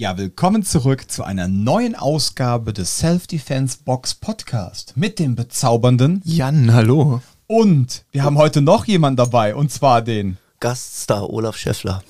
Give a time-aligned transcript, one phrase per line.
[0.00, 6.72] Ja, willkommen zurück zu einer neuen Ausgabe des Self-Defense Box Podcast mit dem bezaubernden Jan,
[6.72, 7.20] hallo.
[7.48, 12.04] Und wir haben heute noch jemanden dabei, und zwar den Gaststar Olaf Scheffler.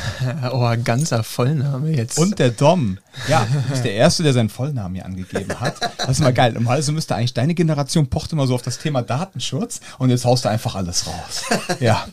[0.50, 2.18] oh, ganzer Vollname jetzt.
[2.18, 2.96] Und der Dom.
[3.28, 5.76] Ja, ist der Erste, der seinen Vollnamen hier angegeben hat.
[5.98, 6.54] Das ist mal geil.
[6.54, 10.46] Normalerweise müsste eigentlich deine Generation pocht immer so auf das Thema Datenschutz und jetzt haust
[10.46, 11.42] du einfach alles raus.
[11.80, 12.06] Ja.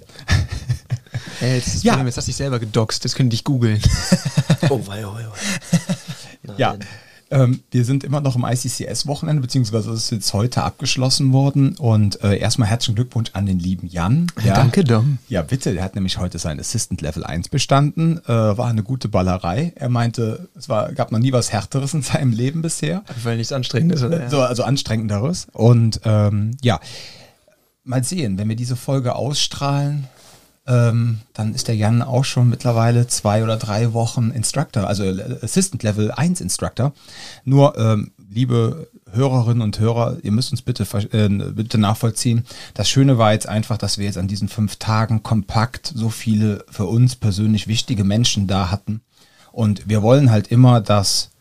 [1.43, 1.91] Hey, jetzt das ja.
[1.91, 3.81] Problem, jetzt hast du dich selber gedoxt, das können dich googeln.
[4.69, 6.53] oh, wei, wei, wei.
[6.57, 6.77] Ja.
[7.31, 11.75] Ähm, wir sind immer noch im ICCS-Wochenende, beziehungsweise es ist jetzt heute abgeschlossen worden.
[11.77, 14.27] Und äh, erstmal herzlichen Glückwunsch an den lieben Jan.
[14.41, 14.53] Ja.
[14.53, 15.17] Danke, Dom.
[15.27, 15.73] Ja, bitte.
[15.73, 18.19] Der hat nämlich heute sein Assistant Level 1 bestanden.
[18.25, 19.73] Äh, war eine gute Ballerei.
[19.75, 23.03] Er meinte, es war, gab noch nie was Härteres in seinem Leben bisher.
[23.21, 24.29] Weil nichts Anstrengendes, oder?
[24.29, 25.47] So, also Anstrengenderes.
[25.51, 26.79] Und ähm, ja,
[27.83, 30.07] mal sehen, wenn wir diese Folge ausstrahlen,
[30.65, 35.03] ähm, dann ist der Jan auch schon mittlerweile zwei oder drei Wochen Instructor, also
[35.41, 36.93] Assistant Level 1 Instructor.
[37.43, 42.45] Nur, ähm, liebe Hörerinnen und Hörer, ihr müsst uns bitte, äh, bitte nachvollziehen.
[42.73, 46.63] Das Schöne war jetzt einfach, dass wir jetzt an diesen fünf Tagen kompakt so viele
[46.69, 49.01] für uns persönlich wichtige Menschen da hatten.
[49.51, 51.31] Und wir wollen halt immer, dass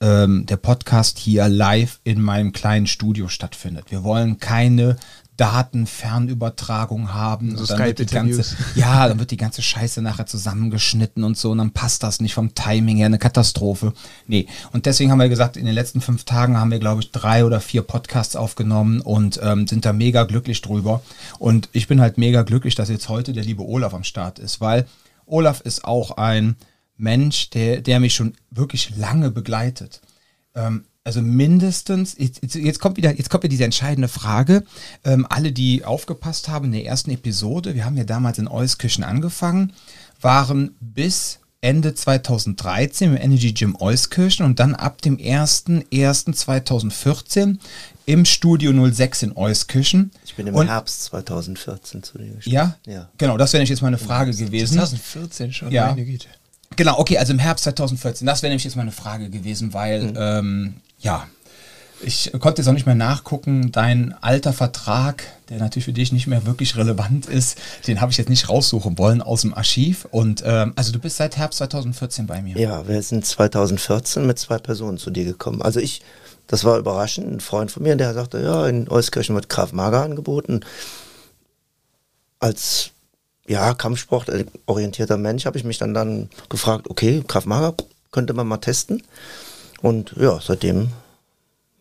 [0.00, 3.90] ähm, der Podcast hier live in meinem kleinen Studio stattfindet.
[3.90, 4.96] Wir wollen keine
[5.36, 7.56] Datenfernübertragung haben.
[7.56, 11.50] So dann wird die ganze, ja, dann wird die ganze Scheiße nachher zusammengeschnitten und so
[11.50, 13.92] und dann passt das nicht vom Timing her, eine Katastrophe.
[14.26, 17.10] Nee, und deswegen haben wir gesagt, in den letzten fünf Tagen haben wir, glaube ich,
[17.10, 21.02] drei oder vier Podcasts aufgenommen und ähm, sind da mega glücklich drüber.
[21.38, 24.60] Und ich bin halt mega glücklich, dass jetzt heute der liebe Olaf am Start ist,
[24.60, 24.86] weil
[25.26, 26.56] Olaf ist auch ein
[26.96, 30.00] Mensch, der, der mich schon wirklich lange begleitet.
[30.54, 34.64] Ähm, also mindestens, jetzt, jetzt, kommt wieder, jetzt kommt wieder diese entscheidende Frage.
[35.04, 39.04] Ähm, alle, die aufgepasst haben in der ersten Episode, wir haben ja damals in Euskirchen
[39.04, 39.72] angefangen,
[40.20, 47.58] waren bis Ende 2013 im Energy Gym Euskirchen und dann ab dem 01.01.2014
[48.06, 50.10] im Studio 06 in Euskirchen.
[50.24, 52.36] Ich bin im und, Herbst 2014 zu dir.
[52.42, 52.74] Ja?
[52.84, 53.10] Ja.
[53.16, 54.74] Genau, das wäre nämlich jetzt meine Frage gewesen.
[54.74, 55.86] 2014 schon, ja.
[55.86, 56.26] meine Güte.
[56.74, 58.26] Genau, okay, also im Herbst 2014.
[58.26, 60.16] Das wäre nämlich jetzt meine Frage gewesen, weil mhm.
[60.16, 61.26] ähm, ja,
[62.00, 63.72] ich konnte jetzt auch nicht mehr nachgucken.
[63.72, 68.18] Dein alter Vertrag, der natürlich für dich nicht mehr wirklich relevant ist, den habe ich
[68.18, 70.06] jetzt nicht raussuchen wollen aus dem Archiv.
[70.10, 72.58] Und ähm, also du bist seit Herbst 2014 bei mir.
[72.58, 75.62] Ja, wir sind 2014 mit zwei Personen zu dir gekommen.
[75.62, 76.02] Also ich,
[76.46, 80.04] das war überraschend, ein Freund von mir, der sagte, ja, in Euskirchen wird Krav Maga
[80.04, 80.60] angeboten.
[82.38, 82.90] Als
[83.46, 84.30] ja, Kampfsport
[84.66, 87.74] orientierter Mensch habe ich mich dann dann gefragt, okay, Krav Maga
[88.10, 89.02] könnte man mal testen.
[89.82, 90.90] Und ja, seitdem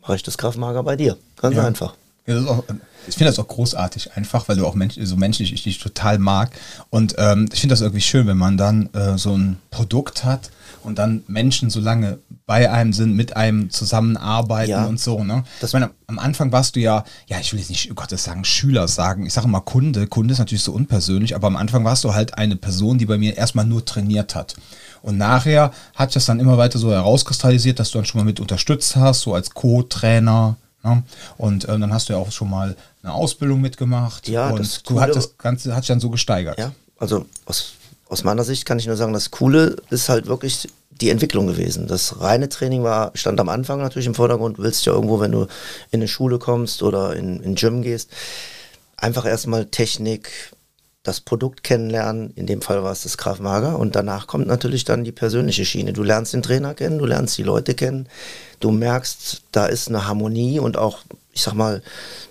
[0.01, 1.17] mache ich das Kraftmager bei dir.
[1.37, 1.65] Ganz ja.
[1.65, 1.95] einfach.
[2.27, 2.63] Auch,
[3.07, 6.17] ich finde das auch großartig, einfach, weil du auch mensch, so menschlich ich dich total
[6.17, 6.51] mag.
[6.89, 10.49] Und ähm, ich finde das irgendwie schön, wenn man dann äh, so ein Produkt hat
[10.81, 14.85] und dann Menschen so lange bei einem sind, mit einem zusammenarbeiten ja.
[14.85, 15.23] und so.
[15.23, 15.43] Ne?
[15.61, 18.11] Das ich meine, am Anfang warst du ja, ja, ich will jetzt nicht, oh Gott,
[18.11, 20.07] das sagen Schüler sagen, ich sage immer Kunde.
[20.07, 23.17] Kunde ist natürlich so unpersönlich, aber am Anfang warst du halt eine Person, die bei
[23.17, 24.55] mir erstmal nur trainiert hat.
[25.05, 28.25] Und nachher hat sich das dann immer weiter so herauskristallisiert, dass du dann schon mal
[28.25, 30.55] mit unterstützt hast, so als Co-Trainer.
[30.83, 31.03] Ne?
[31.37, 34.27] Und äh, dann hast du ja auch schon mal eine Ausbildung mitgemacht.
[34.27, 36.57] Ja, und das du hat das Ganze hat sich dann so gesteigert.
[36.57, 37.73] Ja, also aus,
[38.09, 41.85] aus meiner Sicht kann ich nur sagen, das Coole ist halt wirklich die Entwicklung gewesen.
[41.85, 44.57] Das reine Training war, stand am Anfang natürlich im Vordergrund.
[44.57, 45.43] Du willst ja irgendwo, wenn du
[45.91, 48.09] in eine Schule kommst oder in, in Gym gehst,
[48.97, 50.51] einfach erstmal Technik,
[51.05, 52.33] das Produkt kennenlernen.
[52.35, 53.73] In dem Fall war es das Krav Maga.
[53.73, 55.93] Und danach kommt natürlich dann die persönliche Schiene.
[55.93, 58.09] Du lernst den Trainer kennen, du lernst die Leute kennen.
[58.59, 60.99] Du merkst, da ist eine Harmonie und auch,
[61.31, 61.83] ich sag mal,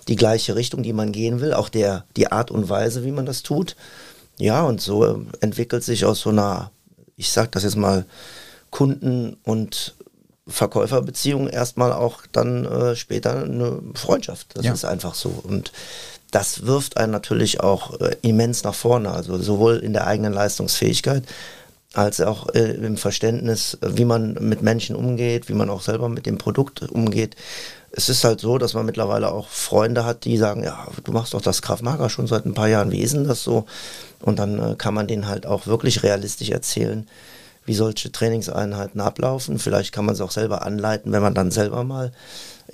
[0.09, 1.53] die gleiche Richtung, die man gehen will.
[1.53, 3.77] Auch der, die Art und Weise, wie man das tut.
[4.37, 6.71] Ja, und so entwickelt sich aus so einer,
[7.15, 8.05] ich sag das jetzt mal,
[8.71, 9.95] Kunden- und
[10.47, 14.49] Verkäuferbeziehung erstmal auch dann äh, später eine Freundschaft.
[14.53, 14.73] Das ja.
[14.73, 15.29] ist einfach so.
[15.29, 15.71] Und
[16.35, 21.23] das wirft einen natürlich auch äh, immens nach vorne, also sowohl in der eigenen Leistungsfähigkeit
[21.93, 26.25] als auch äh, im Verständnis, wie man mit Menschen umgeht, wie man auch selber mit
[26.25, 27.37] dem Produkt umgeht.
[27.91, 31.33] Es ist halt so, dass man mittlerweile auch Freunde hat, die sagen, ja, du machst
[31.33, 33.65] doch das Kraftmager schon seit ein paar Jahren, wie ist denn das so?
[34.19, 37.07] Und dann äh, kann man denen halt auch wirklich realistisch erzählen,
[37.63, 39.57] wie solche Trainingseinheiten ablaufen.
[39.57, 42.11] Vielleicht kann man es auch selber anleiten, wenn man dann selber mal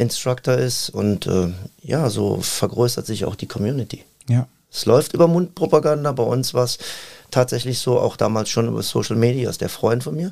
[0.01, 0.89] Instructor ist.
[0.89, 1.49] Und äh,
[1.81, 4.03] ja, so vergrößert sich auch die Community.
[4.27, 4.47] Ja.
[4.71, 6.11] Es läuft über Mundpropaganda.
[6.11, 6.77] Bei uns war es
[7.29, 9.51] tatsächlich so, auch damals schon über Social Media.
[9.51, 10.31] Der Freund von mir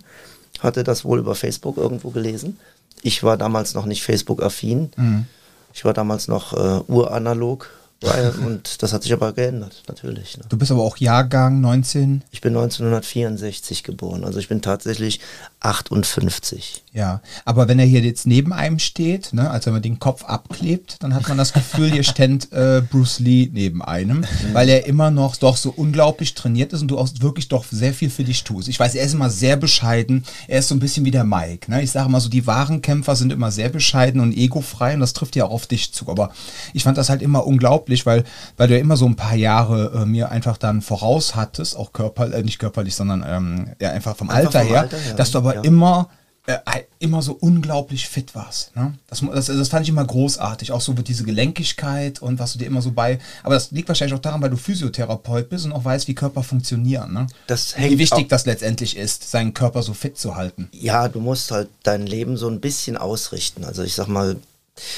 [0.60, 2.60] hatte das wohl über Facebook irgendwo gelesen.
[3.02, 4.92] Ich war damals noch nicht Facebook-affin.
[4.96, 5.26] Mhm.
[5.74, 7.70] Ich war damals noch äh, uranalog
[8.46, 10.38] und das hat sich aber geändert, natürlich.
[10.38, 10.46] Ne?
[10.48, 12.24] Du bist aber auch Jahrgang 19?
[12.32, 15.20] Ich bin 1964 geboren, also ich bin tatsächlich
[15.60, 16.84] 58.
[17.00, 20.26] Ja, aber wenn er hier jetzt neben einem steht, ne, als wenn man den Kopf
[20.26, 24.86] abklebt, dann hat man das Gefühl, hier stand äh, Bruce Lee neben einem, weil er
[24.86, 28.26] immer noch doch so unglaublich trainiert ist und du auch wirklich doch sehr viel für
[28.26, 28.68] dich tust.
[28.68, 31.72] Ich weiß, er ist immer sehr bescheiden, er ist so ein bisschen wie der Mike.
[31.72, 31.82] Ne?
[31.82, 35.14] Ich sage immer so, die wahren Kämpfer sind immer sehr bescheiden und egofrei und das
[35.14, 36.10] trifft ja auch auf dich zu.
[36.10, 36.34] Aber
[36.74, 38.26] ich fand das halt immer unglaublich, weil,
[38.58, 41.94] weil du ja immer so ein paar Jahre äh, mir einfach dann voraus hattest, auch
[41.94, 45.14] körperlich, äh, nicht körperlich, sondern ähm, ja, einfach vom einfach Alter vom her, Alter, ja.
[45.14, 45.62] dass du aber ja.
[45.62, 46.10] immer
[46.50, 48.76] äh, immer so unglaublich fit warst.
[48.76, 48.96] Ne?
[49.08, 50.72] Das, das, das, fand ich immer großartig.
[50.72, 53.20] Auch so mit diese Gelenkigkeit und was du dir immer so bei.
[53.44, 56.42] Aber das liegt wahrscheinlich auch daran, weil du Physiotherapeut bist und auch weißt, wie Körper
[56.42, 57.14] funktionieren.
[57.14, 57.28] Ne?
[57.46, 60.70] Das hängt wie wichtig das letztendlich ist, seinen Körper so fit zu halten.
[60.72, 63.64] Ja, du musst halt dein Leben so ein bisschen ausrichten.
[63.64, 64.36] Also ich sag mal,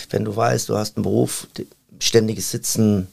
[0.09, 1.48] wenn du weißt, du hast einen Beruf,
[2.00, 3.07] ständiges Sitzen,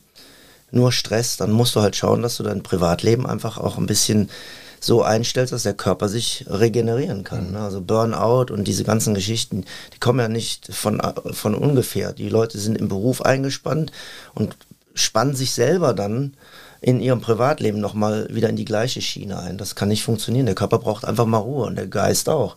[0.71, 4.31] nur Stress, dann musst du halt schauen, dass du dein Privatleben einfach auch ein bisschen
[4.81, 7.53] so einstellst, dass der Körper sich regenerieren kann.
[7.53, 7.61] Ne?
[7.61, 9.65] Also Burnout und diese ganzen Geschichten,
[9.95, 11.01] die kommen ja nicht von,
[11.33, 12.13] von ungefähr.
[12.13, 13.93] Die Leute sind im Beruf eingespannt
[14.35, 14.57] und
[14.95, 16.35] spannen sich selber dann
[16.81, 19.59] in ihrem Privatleben nochmal wieder in die gleiche Schiene ein.
[19.59, 20.47] Das kann nicht funktionieren.
[20.47, 22.57] Der Körper braucht einfach mal Ruhe und der Geist auch.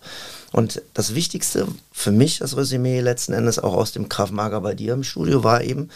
[0.52, 4.94] Und das Wichtigste für mich, das Resümee letzten Endes auch aus dem Kraftmager bei dir
[4.94, 5.90] im Studio, war eben,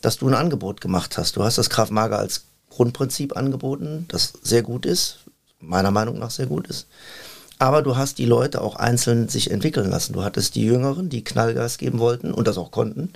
[0.00, 1.36] dass du ein Angebot gemacht hast.
[1.36, 5.18] Du hast das Kraftmager als Grundprinzip angeboten, das sehr gut ist,
[5.60, 6.86] meiner Meinung nach sehr gut ist.
[7.58, 10.12] Aber du hast die Leute auch einzeln sich entwickeln lassen.
[10.12, 13.12] Du hattest die Jüngeren, die Knallgas geben wollten und das auch konnten.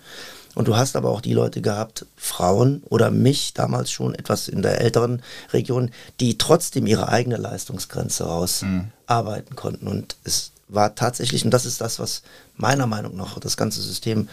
[0.54, 4.62] Und du hast aber auch die Leute gehabt, Frauen oder mich damals schon etwas in
[4.62, 5.22] der älteren
[5.52, 5.90] Region,
[6.20, 9.56] die trotzdem ihre eigene Leistungsgrenze rausarbeiten mhm.
[9.56, 9.86] konnten.
[9.86, 12.22] Und es war tatsächlich, und das ist das, was
[12.56, 14.28] meiner Meinung nach das ganze System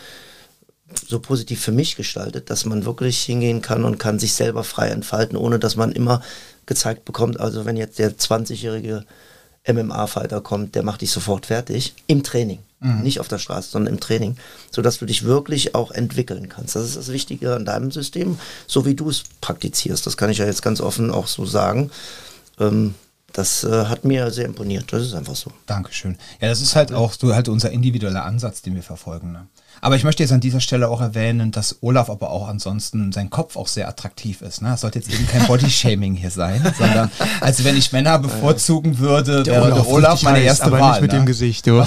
[1.07, 4.89] so positiv für mich gestaltet, dass man wirklich hingehen kann und kann sich selber frei
[4.89, 6.21] entfalten, ohne dass man immer
[6.65, 7.39] gezeigt bekommt.
[7.39, 9.05] Also wenn jetzt der 20-jährige
[9.67, 12.59] MMA-Fighter kommt, der macht dich sofort fertig im Training.
[12.79, 13.01] Mhm.
[13.01, 14.37] Nicht auf der Straße, sondern im Training,
[14.71, 16.75] sodass du dich wirklich auch entwickeln kannst.
[16.75, 20.05] Das ist das Wichtige an deinem System, so wie du es praktizierst.
[20.05, 21.91] Das kann ich ja jetzt ganz offen auch so sagen.
[22.59, 22.95] Ähm,
[23.33, 24.91] das äh, hat mir sehr imponiert.
[24.91, 25.51] Das ist einfach so.
[25.65, 26.17] Dankeschön.
[26.41, 29.33] Ja, das ist halt auch so halt unser individueller Ansatz, den wir verfolgen.
[29.33, 29.47] Ne?
[29.81, 33.29] Aber ich möchte jetzt an dieser Stelle auch erwähnen, dass Olaf aber auch ansonsten sein
[33.29, 34.61] Kopf auch sehr attraktiv ist.
[34.61, 34.69] Ne?
[34.69, 37.11] Das sollte jetzt eben kein Bodyshaming hier sein, sondern
[37.41, 40.91] als wenn ich Männer bevorzugen würde, der wäre Olaf, Olaf meine erste aber Wahl.
[40.93, 41.19] Nicht mit ne?
[41.19, 41.83] dem Gesicht, du.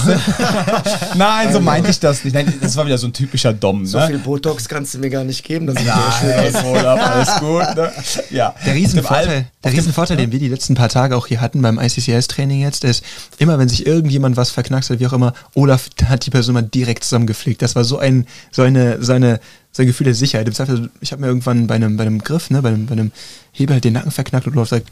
[1.17, 2.35] Nein, so meinte ich das nicht.
[2.35, 3.85] Nein, das war wieder so ein typischer Dom.
[3.87, 4.07] So ne?
[4.09, 5.67] viel Botox kannst du mir gar nicht geben.
[5.67, 7.77] Das Nein, Olaf, alles gut.
[7.77, 7.93] Ne?
[8.31, 8.55] Ja.
[8.65, 12.61] Der Riesenvorteil, der Riesenvorteil, den wir die letzten paar Tage auch hier hatten beim ICCS-Training
[12.61, 13.05] jetzt, ist,
[13.39, 16.63] immer wenn sich irgendjemand was verknackst hat, wie auch immer, Olaf hat die Person mal
[16.63, 17.63] direkt zusammengepflegt.
[17.63, 19.41] Das war war so ein, so eine, so eine,
[19.73, 20.49] so ein Gefühl der Sicherheit.
[20.49, 23.13] Ich habe mir irgendwann bei einem, bei einem Griff, ne, bei einem, bei einem
[23.53, 24.87] Hebel halt den Nacken verknackt und sagt,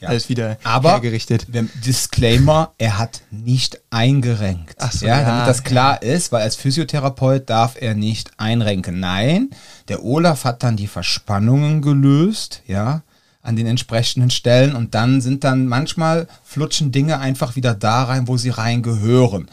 [0.00, 0.08] ja.
[0.08, 1.46] alles wieder Aber hergerichtet.
[1.84, 4.76] Disclaimer, er hat nicht eingerenkt.
[4.78, 6.12] Ach so, ja, ja, damit das klar ja.
[6.12, 8.98] ist, weil als Physiotherapeut darf er nicht einrenken.
[8.98, 9.50] Nein,
[9.88, 13.02] der Olaf hat dann die Verspannungen gelöst, ja,
[13.42, 18.28] an den entsprechenden Stellen und dann sind dann manchmal flutschen Dinge einfach wieder da rein,
[18.28, 19.48] wo sie reingehören.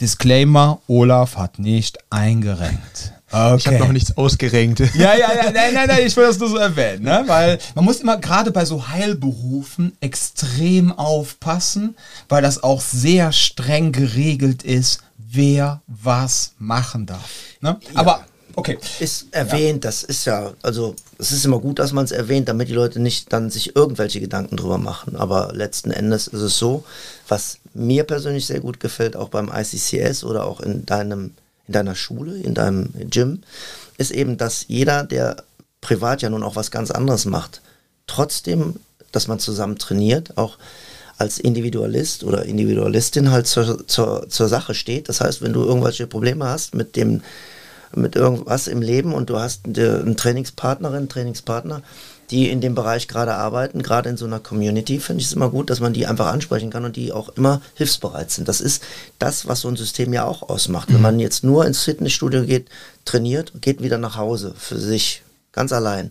[0.00, 3.12] Disclaimer, Olaf hat nicht eingerenkt.
[3.30, 3.56] Okay.
[3.56, 4.80] Ich habe noch nichts ausgerenkt.
[4.94, 7.24] Ja, ja, ja, nein, nein, nein, ich will das nur so erwähnen, ne?
[7.26, 11.94] weil man muss immer gerade bei so Heilberufen extrem aufpassen,
[12.28, 17.28] weil das auch sehr streng geregelt ist, wer was machen darf.
[17.60, 17.76] Ne?
[17.92, 18.00] Ja.
[18.00, 18.24] Aber
[18.58, 18.76] Okay.
[18.98, 19.88] Ist erwähnt, ja.
[19.88, 22.98] das ist ja, also es ist immer gut, dass man es erwähnt, damit die Leute
[22.98, 25.14] nicht dann sich irgendwelche Gedanken drüber machen.
[25.14, 26.82] Aber letzten Endes ist es so,
[27.28, 31.32] was mir persönlich sehr gut gefällt, auch beim ICCS oder auch in deinem,
[31.66, 33.42] in deiner Schule, in deinem Gym,
[33.98, 35.44] ist eben, dass jeder, der
[35.80, 37.60] privat ja nun auch was ganz anderes macht,
[38.06, 38.76] trotzdem,
[39.12, 40.58] dass man zusammen trainiert, auch
[41.18, 45.08] als Individualist oder Individualistin halt zur, zur, zur Sache steht.
[45.08, 47.22] Das heißt, wenn du irgendwelche Probleme hast mit dem
[47.94, 51.82] mit irgendwas im Leben und du hast eine Trainingspartnerin, Trainingspartner,
[52.30, 55.48] die in dem Bereich gerade arbeiten, gerade in so einer Community, finde ich es immer
[55.48, 58.48] gut, dass man die einfach ansprechen kann und die auch immer hilfsbereit sind.
[58.48, 58.82] Das ist
[59.18, 60.92] das, was so ein System ja auch ausmacht.
[60.92, 62.68] Wenn man jetzt nur ins Fitnessstudio geht,
[63.04, 66.10] trainiert, geht wieder nach Hause für sich, ganz allein,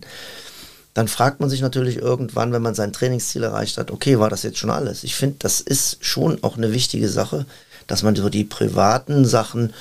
[0.94, 4.42] dann fragt man sich natürlich irgendwann, wenn man sein Trainingsziel erreicht hat, okay, war das
[4.42, 5.04] jetzt schon alles?
[5.04, 7.46] Ich finde, das ist schon auch eine wichtige Sache,
[7.86, 9.72] dass man so die privaten Sachen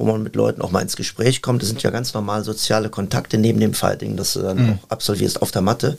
[0.00, 1.62] wo man mit Leuten auch mal ins Gespräch kommt.
[1.62, 4.72] Das sind ja ganz normal soziale Kontakte neben dem Fighting, das du dann mhm.
[4.72, 5.98] auch absolvierst auf der Matte,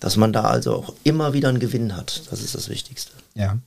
[0.00, 2.22] dass man da also auch immer wieder einen Gewinn hat.
[2.30, 3.12] Das ist das Wichtigste.
[3.34, 3.58] Ja.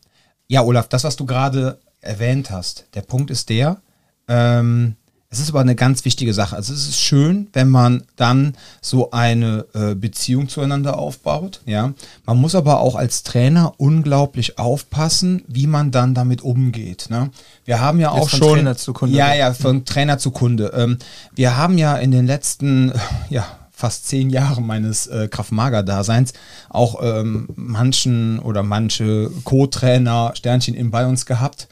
[0.47, 3.81] Ja, Olaf, das, was du gerade erwähnt hast, der Punkt ist der,
[4.29, 4.95] ähm,
[5.29, 6.55] es ist aber eine ganz wichtige Sache.
[6.55, 11.59] Also es ist schön, wenn man dann so eine äh, Beziehung zueinander aufbaut.
[11.65, 11.93] Ja,
[12.25, 17.07] man muss aber auch als Trainer unglaublich aufpassen, wie man dann damit umgeht.
[17.09, 17.29] Ne?
[17.65, 19.17] Wir haben ja Jetzt auch von schon Trainer zu Kunde.
[19.17, 20.71] Ja, ja, von Trainer zu Kunde.
[20.73, 20.97] Ähm,
[21.35, 22.93] wir haben ja in den letzten
[23.29, 23.45] ja
[23.77, 26.33] fast zehn Jahre meines äh, Kraft-Mager-Daseins
[26.69, 31.67] auch ähm, manchen oder manche Co-Trainer Sternchen in bei uns gehabt.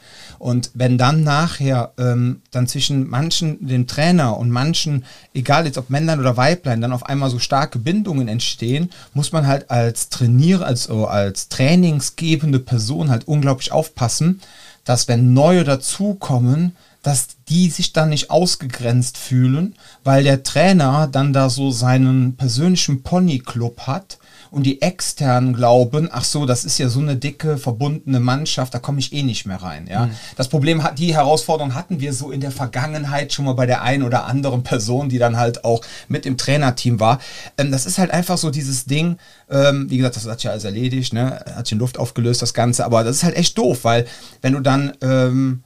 [0.46, 5.90] Und wenn dann nachher ähm, dann zwischen manchen, dem Trainer und manchen, egal jetzt ob
[5.90, 10.62] Männern oder Weiblein, dann auf einmal so starke Bindungen entstehen, muss man halt als Trainier,
[10.62, 14.40] also als trainingsgebende Person halt unglaublich aufpassen,
[14.84, 19.74] dass wenn neue dazukommen, dass die sich dann nicht ausgegrenzt fühlen,
[20.04, 24.20] weil der Trainer dann da so seinen persönlichen Ponyclub hat
[24.52, 28.80] und die externen glauben, ach so, das ist ja so eine dicke, verbundene Mannschaft, da
[28.80, 29.88] komme ich eh nicht mehr rein.
[29.90, 30.08] Ja?
[30.08, 30.12] Mhm.
[30.36, 33.82] Das Problem hat, die Herausforderung hatten wir so in der Vergangenheit schon mal bei der
[33.82, 37.20] einen oder anderen Person, die dann halt auch mit im Trainerteam war.
[37.58, 39.18] Ähm, das ist halt einfach so dieses Ding,
[39.50, 41.44] ähm, wie gesagt, das hat sich alles erledigt, ne?
[41.56, 44.06] hat sich in Luft aufgelöst, das Ganze, aber das ist halt echt doof, weil
[44.42, 45.64] wenn du dann ähm,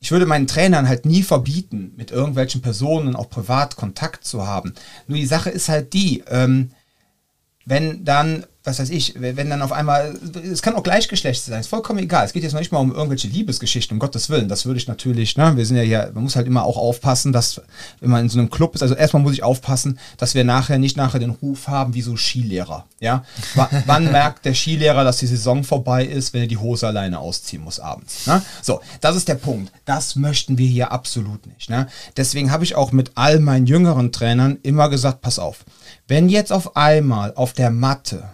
[0.00, 4.74] ich würde meinen Trainern halt nie verbieten, mit irgendwelchen Personen auch privat Kontakt zu haben.
[5.06, 6.70] Nur die Sache ist halt die, ähm,
[7.68, 10.18] wenn dann was weiß ich, wenn dann auf einmal,
[10.50, 12.24] es kann auch gleichgeschlechtlich sein, ist vollkommen egal.
[12.24, 14.48] Es geht jetzt noch nicht mal um irgendwelche Liebesgeschichten, um Gottes Willen.
[14.48, 17.32] Das würde ich natürlich, ne, wir sind ja hier, man muss halt immer auch aufpassen,
[17.32, 17.60] dass,
[18.00, 20.78] wenn man in so einem Club ist, also erstmal muss ich aufpassen, dass wir nachher
[20.78, 22.86] nicht nachher den Ruf haben wie so Skilehrer.
[23.00, 23.24] Ja?
[23.54, 27.18] W wann merkt der Skilehrer, dass die Saison vorbei ist, wenn er die Hose alleine
[27.18, 28.26] ausziehen muss abends?
[28.26, 28.42] Ne?
[28.62, 29.72] So, das ist der Punkt.
[29.84, 31.70] Das möchten wir hier absolut nicht.
[31.70, 31.88] Ne?
[32.16, 35.64] Deswegen habe ich auch mit all meinen jüngeren Trainern immer gesagt, pass auf,
[36.06, 38.24] wenn jetzt auf einmal auf der Matte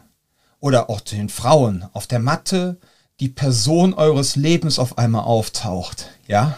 [0.64, 2.78] oder auch den Frauen auf der Matte
[3.20, 6.56] die Person eures Lebens auf einmal auftaucht, ja,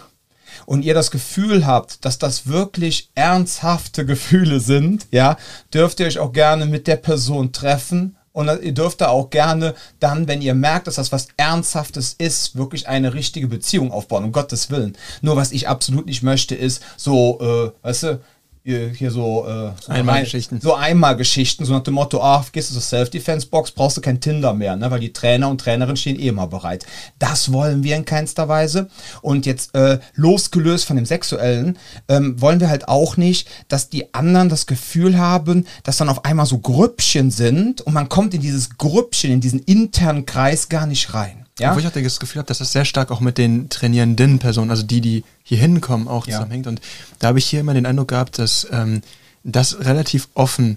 [0.65, 5.37] und ihr das Gefühl habt, dass das wirklich ernsthafte Gefühle sind, ja,
[5.75, 9.75] dürft ihr euch auch gerne mit der Person treffen und ihr dürft da auch gerne
[9.99, 14.31] dann, wenn ihr merkt, dass das was Ernsthaftes ist, wirklich eine richtige Beziehung aufbauen, um
[14.31, 14.97] Gottes Willen.
[15.21, 18.21] Nur was ich absolut nicht möchte, ist so, äh, weißt du,
[18.66, 20.61] hier so, äh, so Einmalgeschichten.
[20.61, 24.54] So Einmalgeschichten, so nach dem Motto, ah, gehst du zur Self-Defense-Box, brauchst du kein Tinder
[24.54, 24.90] mehr, ne?
[24.90, 26.85] weil die Trainer und Trainerinnen stehen eh immer bereit.
[27.20, 28.88] Das wollen wir in keinster Weise.
[29.23, 34.12] Und jetzt äh, losgelöst von dem Sexuellen, ähm, wollen wir halt auch nicht, dass die
[34.14, 38.40] anderen das Gefühl haben, dass dann auf einmal so Grüppchen sind und man kommt in
[38.40, 41.46] dieses Grüppchen, in diesen internen Kreis gar nicht rein.
[41.59, 41.75] Ja?
[41.75, 44.71] Wo ich auch das Gefühl habe, dass das sehr stark auch mit den trainierenden Personen,
[44.71, 46.35] also die, die hier hinkommen, auch ja.
[46.35, 46.67] zusammenhängt.
[46.67, 46.81] Und
[47.19, 49.01] da habe ich hier immer den Eindruck gehabt, dass ähm,
[49.43, 50.77] das relativ offen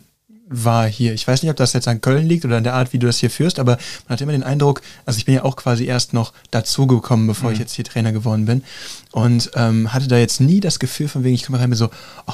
[0.50, 1.14] war hier.
[1.14, 3.06] Ich weiß nicht, ob das jetzt an Köln liegt oder an der Art, wie du
[3.08, 5.86] das hier führst, aber man hat immer den Eindruck, also ich bin ja auch quasi
[5.86, 7.54] erst noch dazugekommen, bevor mhm.
[7.54, 8.64] ich jetzt hier Trainer geworden bin
[9.12, 11.90] und ähm, hatte da jetzt nie das Gefühl von wegen, ich komme rein mit so,
[12.26, 12.34] oh,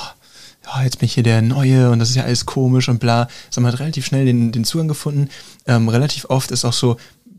[0.65, 3.27] ja, jetzt bin ich hier der Neue und das ist ja alles komisch und bla.
[3.49, 5.29] Sondern man hat relativ schnell den, den Zugang gefunden.
[5.67, 6.97] Ähm, relativ oft ist auch so,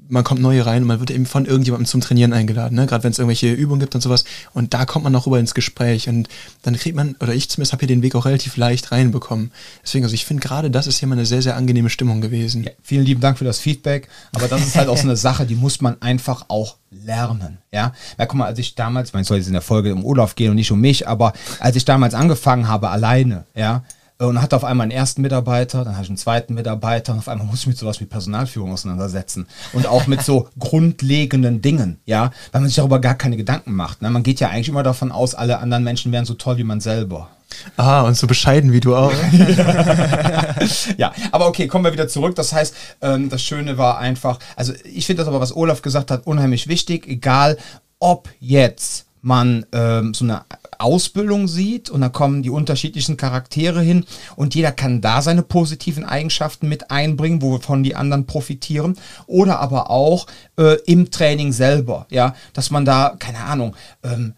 [0.09, 2.87] man kommt neu rein und man wird eben von irgendjemandem zum Trainieren eingeladen, ne?
[2.87, 4.25] gerade wenn es irgendwelche Übungen gibt und sowas.
[4.53, 6.29] Und da kommt man noch rüber ins Gespräch und
[6.63, 9.53] dann kriegt man, oder ich zumindest habe hier den Weg auch relativ leicht reinbekommen.
[9.83, 12.65] Deswegen, also ich finde gerade das ist hier mal eine sehr, sehr angenehme Stimmung gewesen.
[12.65, 15.47] Ja, vielen lieben Dank für das Feedback, aber das ist halt auch so eine Sache,
[15.47, 17.93] die muss man einfach auch lernen, ja.
[18.19, 20.05] Ja, guck mal, als ich damals, ich meine, es soll jetzt in der Folge um
[20.05, 23.85] Olaf gehen und nicht um mich, aber als ich damals angefangen habe, alleine, ja,
[24.19, 27.29] und hatte auf einmal einen ersten Mitarbeiter, dann hatte ich einen zweiten Mitarbeiter und auf
[27.29, 32.31] einmal muss ich mit sowas wie Personalführung auseinandersetzen und auch mit so grundlegenden Dingen, ja,
[32.53, 34.03] weil man sich darüber gar keine Gedanken macht.
[34.03, 34.11] Ne?
[34.11, 36.81] Man geht ja eigentlich immer davon aus, alle anderen Menschen wären so toll wie man
[36.81, 37.29] selber.
[37.77, 39.13] Ah, und so bescheiden wie du auch.
[40.97, 42.35] ja, aber okay, kommen wir wieder zurück.
[42.35, 46.11] Das heißt, ähm, das Schöne war einfach, also ich finde das aber, was Olaf gesagt
[46.11, 47.57] hat, unheimlich wichtig, egal
[47.99, 50.43] ob jetzt man ähm, so eine
[50.79, 54.05] Ausbildung sieht und da kommen die unterschiedlichen Charaktere hin
[54.37, 58.97] und jeder kann da seine positiven Eigenschaften mit einbringen, wovon die anderen profitieren.
[59.27, 60.27] Oder aber auch
[60.59, 64.35] äh, im Training selber, ja, dass man da, keine Ahnung, ähm,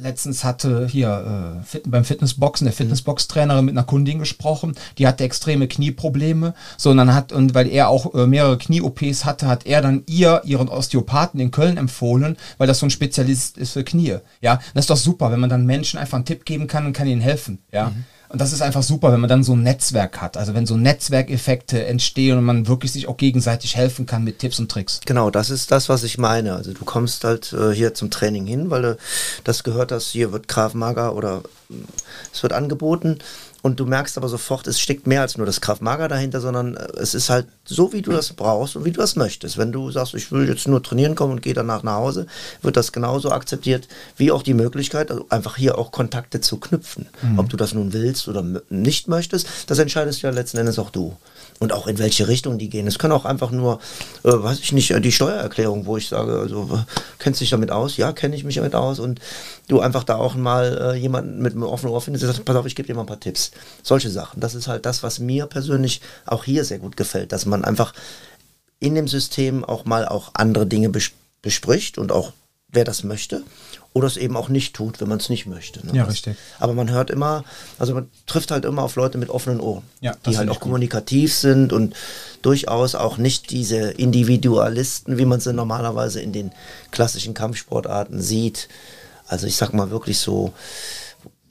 [0.00, 5.24] letztens hatte hier äh, Fit beim Fitnessboxen der Fitnessbox-Trainerin mit einer Kundin gesprochen, die hatte
[5.24, 9.66] extreme Knieprobleme, so und dann hat und weil er auch äh, mehrere Knie-OPs hatte, hat
[9.66, 13.84] er dann ihr ihren Osteopathen in Köln empfohlen, weil das so ein Spezialist ist für
[13.84, 14.18] Knie.
[14.40, 16.92] Ja, das ist doch super, wenn man dann Menschen einfach einen Tipp geben kann und
[16.92, 17.58] kann ihnen helfen.
[17.72, 17.90] Ja.
[17.90, 18.04] Mhm.
[18.30, 20.36] Und das ist einfach super, wenn man dann so ein Netzwerk hat.
[20.36, 24.58] Also wenn so Netzwerkeffekte entstehen und man wirklich sich auch gegenseitig helfen kann mit Tipps
[24.58, 25.00] und Tricks.
[25.06, 26.54] Genau, das ist das, was ich meine.
[26.54, 28.98] Also du kommst halt äh, hier zum Training hin, weil du
[29.44, 31.84] das gehört hast, hier wird Krav Maga oder mm,
[32.32, 33.18] es wird angeboten
[33.62, 36.86] Und du merkst aber sofort, es steckt mehr als nur das Kraftmager dahinter, sondern äh,
[36.98, 39.58] es ist halt so, wie du das brauchst und wie du das möchtest.
[39.58, 42.26] Wenn du sagst, ich will jetzt nur trainieren kommen und gehe danach nach Hause,
[42.62, 47.08] wird das genauso akzeptiert, wie auch die Möglichkeit, also einfach hier auch Kontakte zu knüpfen.
[47.22, 47.38] Mhm.
[47.38, 51.16] Ob du das nun willst oder nicht möchtest, das entscheidest ja letzten Endes auch du
[51.58, 52.86] und auch in welche Richtung die gehen.
[52.86, 53.80] Es kann auch einfach nur,
[54.24, 56.68] äh, weiß ich nicht, die Steuererklärung, wo ich sage, also
[57.18, 57.96] kennst du dich damit aus?
[57.96, 59.20] Ja, kenne ich mich damit aus und
[59.68, 62.56] du einfach da auch mal äh, jemanden mit einem offenen Ohr findest, der sagt, pass
[62.56, 63.50] auf, ich gebe dir mal ein paar Tipps.
[63.82, 64.40] Solche Sachen.
[64.40, 67.92] Das ist halt das, was mir persönlich auch hier sehr gut gefällt, dass man einfach
[68.80, 70.90] in dem System auch mal auch andere Dinge
[71.42, 72.32] bespricht und auch
[72.68, 73.42] wer das möchte
[73.98, 75.84] oder es eben auch nicht tut, wenn man es nicht möchte.
[75.84, 75.92] Ne?
[75.92, 76.36] Ja, richtig.
[76.60, 77.44] Aber man hört immer,
[77.78, 81.34] also man trifft halt immer auf Leute mit offenen Ohren, ja, die halt auch kommunikativ
[81.34, 81.94] sind und
[82.40, 86.52] durchaus auch nicht diese Individualisten, wie man sie normalerweise in den
[86.92, 88.68] klassischen Kampfsportarten sieht.
[89.26, 90.52] Also ich sag mal wirklich so,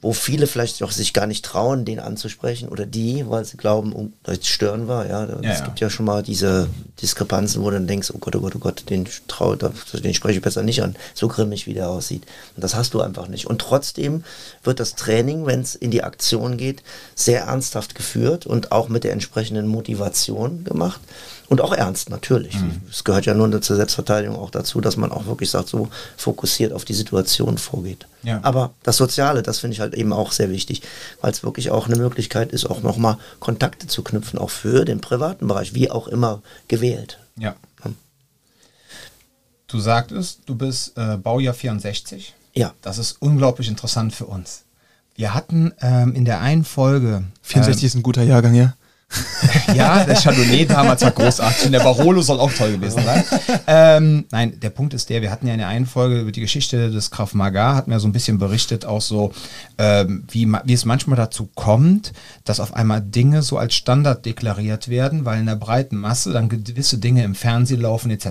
[0.00, 3.92] wo viele vielleicht auch sich gar nicht trauen, den anzusprechen oder die, weil sie glauben,
[3.92, 5.06] oh, das stören wir.
[5.06, 5.64] Ja, ja es ja.
[5.64, 6.68] gibt ja schon mal diese
[7.02, 10.38] Diskrepanzen, wo du dann denkst, oh Gott, oh Gott, oh Gott, den trau, den spreche
[10.38, 12.22] ich besser nicht an, so grimmig wie der aussieht.
[12.54, 13.46] Und das hast du einfach nicht.
[13.46, 14.22] Und trotzdem
[14.62, 16.84] wird das Training, wenn es in die Aktion geht,
[17.16, 21.00] sehr ernsthaft geführt und auch mit der entsprechenden Motivation gemacht.
[21.48, 22.54] Und auch ernst, natürlich.
[22.60, 22.82] Mhm.
[22.90, 25.88] Es gehört ja nur zur Selbstverteidigung auch dazu, dass man auch wirklich sagt, so
[26.18, 28.06] fokussiert auf die Situation vorgeht.
[28.22, 28.40] Ja.
[28.42, 30.82] Aber das Soziale, das finde ich halt eben auch sehr wichtig,
[31.22, 35.00] weil es wirklich auch eine Möglichkeit ist, auch nochmal Kontakte zu knüpfen, auch für den
[35.00, 37.18] privaten Bereich, wie auch immer gewählt.
[37.38, 37.56] Ja.
[37.82, 37.92] ja.
[39.68, 42.34] Du sagtest, du bist äh, Baujahr 64.
[42.54, 42.74] Ja.
[42.82, 44.64] Das ist unglaublich interessant für uns.
[45.14, 47.24] Wir hatten ähm, in der einen Folge.
[47.42, 48.74] 64 ähm, ist ein guter Jahrgang, ja.
[49.74, 53.24] ja, der Chardonnay damals war großartig und der Barolo soll auch toll gewesen sein.
[53.66, 56.42] Ähm, nein, der Punkt ist der, wir hatten ja in der einen Folge über die
[56.42, 59.32] Geschichte des Krav Maga, hatten wir so ein bisschen berichtet, auch so,
[59.78, 62.12] ähm, wie, wie es manchmal dazu kommt,
[62.44, 66.50] dass auf einmal Dinge so als Standard deklariert werden, weil in der breiten Masse dann
[66.50, 68.26] gewisse Dinge im Fernsehen laufen etc.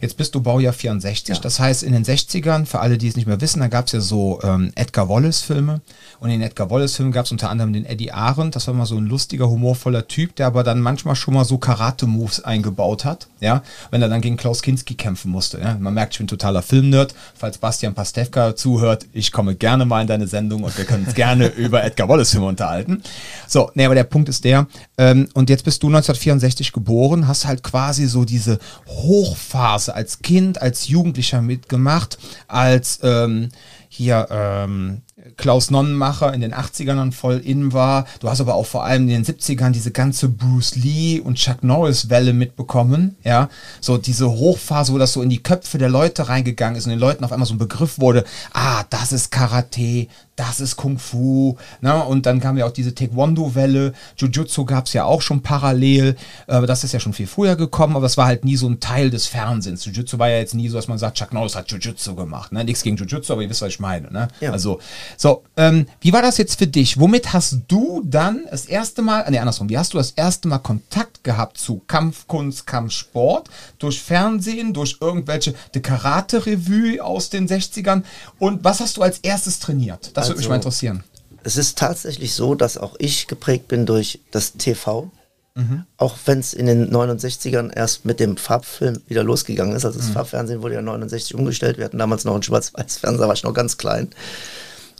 [0.00, 1.40] Jetzt bist du Baujahr 64, ja.
[1.40, 3.92] das heißt in den 60ern, für alle, die es nicht mehr wissen, da gab es
[3.92, 5.80] ja so ähm, Edgar Wallace-Filme
[6.18, 8.96] und in Edgar Wallace-Filmen gab es unter anderem den Eddie Arendt, das war mal so
[8.96, 13.62] ein lustiger, humorvoller Typ, der aber dann manchmal schon mal so Karate-Moves eingebaut hat, ja,
[13.90, 15.60] wenn er dann gegen Klaus Kinski kämpfen musste.
[15.60, 15.76] Ja.
[15.78, 17.14] Man merkt, ich bin totaler Filmnerd.
[17.34, 21.14] Falls Bastian Pastewka zuhört, ich komme gerne mal in deine Sendung und wir können uns
[21.14, 23.02] gerne über Edgar Wallace-Filme unterhalten.
[23.46, 24.66] So, nee, aber der Punkt ist der,
[24.96, 30.60] ähm, und jetzt bist du 1964 geboren, hast halt quasi so diese Hochphase als Kind,
[30.60, 32.18] als Jugendlicher mitgemacht,
[32.48, 33.50] als ähm,
[33.88, 35.02] hier, ähm,
[35.36, 38.06] Klaus Nonnenmacher in den 80ern voll in war.
[38.20, 41.62] Du hast aber auch vor allem in den 70ern diese ganze Bruce Lee und Chuck
[41.62, 43.16] Norris Welle mitbekommen.
[43.24, 43.48] Ja,
[43.80, 46.98] so diese Hochphase, wo das so in die Köpfe der Leute reingegangen ist und den
[46.98, 48.24] Leuten auf einmal so ein Begriff wurde.
[48.52, 51.56] Ah, das ist Karate, das ist Kung Fu.
[51.80, 52.04] Ne?
[52.04, 53.92] Und dann kam ja auch diese Taekwondo-Welle.
[54.16, 56.16] Jujutsu gab es ja auch schon parallel.
[56.46, 58.78] Äh, das ist ja schon viel früher gekommen, aber das war halt nie so ein
[58.78, 59.84] Teil des Fernsehens.
[59.84, 62.52] Jujutsu war ja jetzt nie so, dass man sagt, Chuck Norris hat Jujutsu gemacht.
[62.52, 62.62] Ne?
[62.64, 64.12] Nichts gegen Jujutsu, aber ihr wisst, was ich meine.
[64.12, 64.28] Ne?
[64.40, 64.52] Ja.
[64.52, 64.78] Also,
[65.16, 67.00] so, ähm, wie war das jetzt für dich?
[67.00, 70.58] Womit hast du dann das erste Mal, nee, andersrum, wie hast du das erste Mal
[70.58, 73.48] Kontakt gehabt zu Kampfkunst, Kampfsport?
[73.80, 78.02] Durch Fernsehen, durch irgendwelche Karate-Revue aus den 60ern?
[78.38, 80.12] Und was hast du als erstes trainiert?
[80.14, 81.04] Das würde mich mal also, interessieren.
[81.44, 85.10] Es ist tatsächlich so, dass auch ich geprägt bin durch das TV.
[85.54, 85.84] Mhm.
[85.96, 89.84] Auch wenn es in den 69ern erst mit dem Farbfilm wieder losgegangen ist.
[89.84, 90.12] Also das mhm.
[90.12, 91.78] Farbfernsehen wurde ja 69 umgestellt.
[91.78, 94.10] Wir hatten damals noch einen Schwarz-Weiß-Fernseher, war ich noch ganz klein.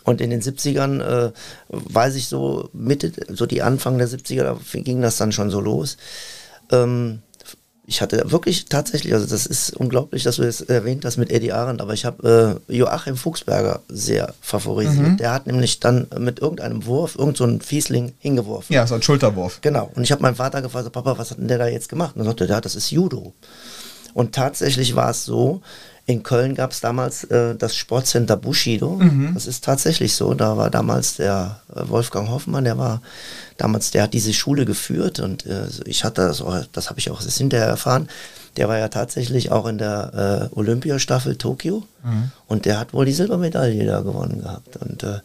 [0.02, 1.32] Und in den 70ern, äh,
[1.68, 5.60] weiß ich so, Mitte, so die Anfang der 70er, da ging das dann schon so
[5.60, 5.96] los.
[6.72, 7.20] Ähm,
[7.88, 11.52] ich hatte wirklich tatsächlich, also das ist unglaublich, dass du das erwähnt hast mit Eddie
[11.52, 15.08] Arendt, aber ich habe äh, Joachim Fuchsberger sehr favorisiert.
[15.08, 15.16] Mhm.
[15.16, 18.74] Der hat nämlich dann mit irgendeinem Wurf irgendeinen so Fiesling hingeworfen.
[18.74, 19.60] Ja, so ein Schulterwurf.
[19.62, 19.90] Genau.
[19.94, 22.14] Und ich habe meinen Vater gefragt, Papa, was hat denn der da jetzt gemacht?
[22.14, 23.32] Und er sagte, ja, das ist Judo.
[24.14, 25.62] Und tatsächlich war es so,
[26.08, 28.96] in Köln gab es damals äh, das Sportcenter Bushido.
[28.96, 29.32] Mhm.
[29.34, 30.32] Das ist tatsächlich so.
[30.32, 33.02] Da war damals der äh, Wolfgang Hoffmann, der war
[33.58, 37.10] damals, der hat diese Schule geführt und äh, ich hatte das, auch, das habe ich
[37.10, 38.08] auch hinterher erfahren.
[38.56, 42.32] Der war ja tatsächlich auch in der äh, Olympiastaffel Tokio mhm.
[42.46, 44.78] und der hat wohl die Silbermedaille da gewonnen gehabt.
[44.78, 45.20] Und äh,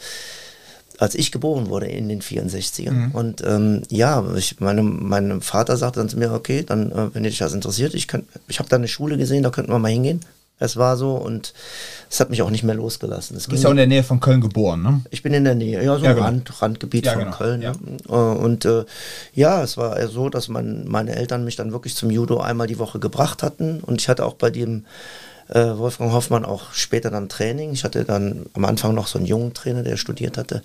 [1.00, 2.92] als ich geboren wurde in den 64ern.
[2.92, 3.12] Mhm.
[3.12, 7.24] Und ähm, ja, ich, meine, mein Vater sagte dann zu mir, okay, dann, äh, wenn
[7.24, 8.08] dich das interessiert, ich,
[8.48, 10.22] ich habe da eine Schule gesehen, da könnten wir mal hingehen.
[10.60, 11.54] Es war so und
[12.10, 13.36] es hat mich auch nicht mehr losgelassen.
[13.36, 15.02] Es du bist ja in der Nähe von Köln geboren, ne?
[15.10, 16.26] Ich bin in der Nähe, ja, so ja, genau.
[16.26, 17.36] Rand, Randgebiet ja, von genau.
[17.36, 17.62] Köln.
[17.62, 17.74] Ja.
[18.08, 18.86] Äh, und äh,
[19.34, 22.80] ja, es war so, dass mein, meine Eltern mich dann wirklich zum Judo einmal die
[22.80, 24.86] Woche gebracht hatten und ich hatte auch bei dem
[25.50, 27.74] äh, Wolfgang Hoffmann auch später dann Training.
[27.74, 30.64] Ich hatte dann am Anfang noch so einen jungen Trainer, der studiert hatte.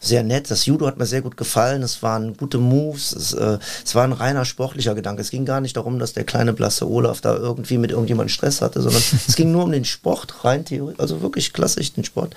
[0.00, 0.50] Sehr nett.
[0.50, 1.82] Das Judo hat mir sehr gut gefallen.
[1.82, 3.12] Es waren gute Moves.
[3.12, 5.22] Es, äh, es war ein reiner sportlicher Gedanke.
[5.22, 8.60] Es ging gar nicht darum, dass der kleine blasse Olaf da irgendwie mit irgendjemandem Stress
[8.60, 12.34] hatte, sondern es ging nur um den Sport, rein theoretisch, also wirklich klassisch den Sport.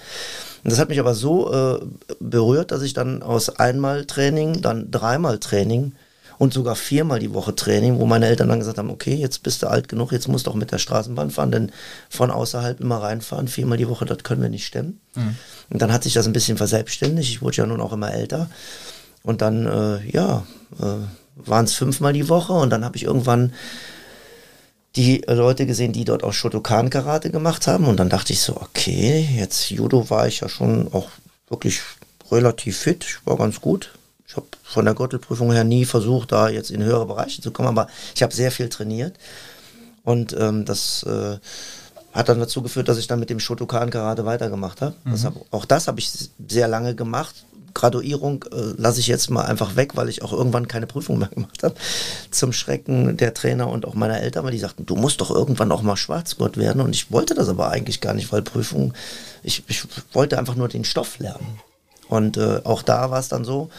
[0.63, 1.79] Und das hat mich aber so äh,
[2.19, 5.93] berührt, dass ich dann aus einmal Training, dann dreimal Training
[6.39, 9.61] und sogar viermal die Woche Training, wo meine Eltern dann gesagt haben, okay, jetzt bist
[9.61, 11.71] du alt genug, jetzt musst du auch mit der Straßenbahn fahren, denn
[12.09, 15.01] von außerhalb immer reinfahren, viermal die Woche, das können wir nicht stemmen.
[15.15, 15.35] Mhm.
[15.69, 18.49] Und dann hat sich das ein bisschen verselbstständigt, ich wurde ja nun auch immer älter.
[19.21, 20.45] Und dann, äh, ja,
[20.79, 23.53] äh, waren es fünfmal die Woche und dann habe ich irgendwann
[24.95, 27.85] die Leute gesehen, die dort auch Shotokan-Karate gemacht haben.
[27.85, 31.09] Und dann dachte ich so, okay, jetzt Judo war ich ja schon auch
[31.49, 31.81] wirklich
[32.31, 33.91] relativ fit, ich war ganz gut.
[34.29, 37.67] Ich habe von der Gürtelprüfung her nie versucht, da jetzt in höhere Bereiche zu kommen,
[37.67, 39.17] aber ich habe sehr viel trainiert.
[40.03, 41.39] Und ähm, das äh,
[42.13, 44.93] hat dann dazu geführt, dass ich dann mit dem Shotokan Karate weitergemacht habe.
[45.03, 45.11] Mhm.
[45.11, 46.11] Das hab, auch das habe ich
[46.47, 47.43] sehr lange gemacht.
[47.73, 51.27] Graduierung äh, lasse ich jetzt mal einfach weg, weil ich auch irgendwann keine Prüfung mehr
[51.33, 51.73] gemacht habe.
[52.29, 55.71] Zum Schrecken der Trainer und auch meiner Eltern, weil die sagten, du musst doch irgendwann
[55.71, 56.83] auch mal Schwarzgurt werden.
[56.83, 58.93] Und ich wollte das aber eigentlich gar nicht, weil Prüfung,
[59.41, 59.81] ich, ich
[60.13, 61.59] wollte einfach nur den Stoff lernen.
[62.09, 63.69] Und äh, auch da war es dann so,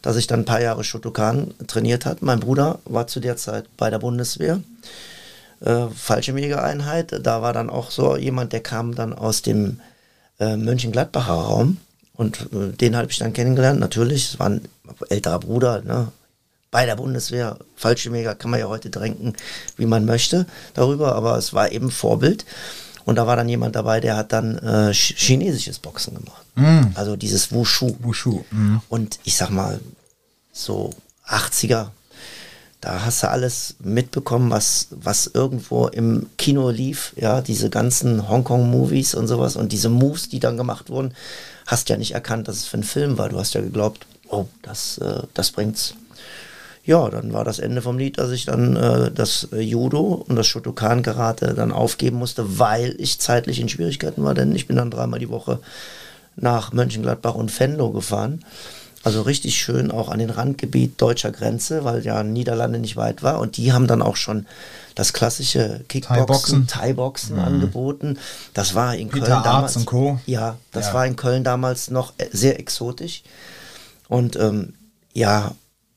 [0.00, 2.22] dass ich dann ein paar Jahre Shotokan trainiert hat.
[2.22, 4.60] Mein Bruder war zu der Zeit bei der Bundeswehr.
[5.60, 7.20] Äh, Fallschirmjägereinheit.
[7.22, 9.80] Da war dann auch so jemand, der kam dann aus dem
[10.38, 11.78] äh, Mönchengladbacher Raum.
[12.14, 13.80] Und äh, den habe ich dann kennengelernt.
[13.80, 14.62] Natürlich, es war ein
[15.08, 16.08] älterer Bruder, ne?
[16.70, 17.58] bei der Bundeswehr.
[17.76, 19.36] Fallschirmjäger kann man ja heute drängen,
[19.76, 22.44] wie man möchte darüber, aber es war eben Vorbild.
[23.10, 26.46] Und da war dann jemand dabei, der hat dann äh, chinesisches Boxen gemacht.
[26.54, 26.92] Mm.
[26.94, 27.96] Also dieses Wushu.
[27.98, 28.44] Wushu.
[28.52, 28.76] Mm.
[28.88, 29.80] Und ich sag mal,
[30.52, 30.90] so
[31.26, 31.88] 80er,
[32.80, 39.16] da hast du alles mitbekommen, was, was irgendwo im Kino lief, ja, diese ganzen Hongkong-Movies
[39.16, 41.12] und sowas und diese Moves, die dann gemacht wurden,
[41.66, 43.28] hast ja nicht erkannt, dass es für ein Film war.
[43.28, 45.96] Du hast ja geglaubt, oh, das, äh, das bringt's
[46.90, 50.48] ja, dann war das Ende vom Lied, dass ich dann äh, das Judo und das
[50.48, 55.20] Shotokan-Karate dann aufgeben musste, weil ich zeitlich in Schwierigkeiten war, denn ich bin dann dreimal
[55.20, 55.60] die Woche
[56.34, 58.44] nach Mönchengladbach und Venlo gefahren.
[59.04, 63.38] Also richtig schön auch an den Randgebiet deutscher Grenze, weil ja Niederlande nicht weit war.
[63.38, 64.46] Und die haben dann auch schon
[64.96, 67.42] das klassische Kickboxen, Thai-Boxen mhm.
[67.42, 68.18] angeboten.
[68.52, 69.76] Das war in Peter Köln damals.
[69.76, 70.18] Und Co.
[70.26, 70.94] Ja, das ja.
[70.94, 73.22] war in Köln damals noch äh, sehr exotisch.
[74.08, 74.74] Und ähm,
[75.14, 75.54] ja,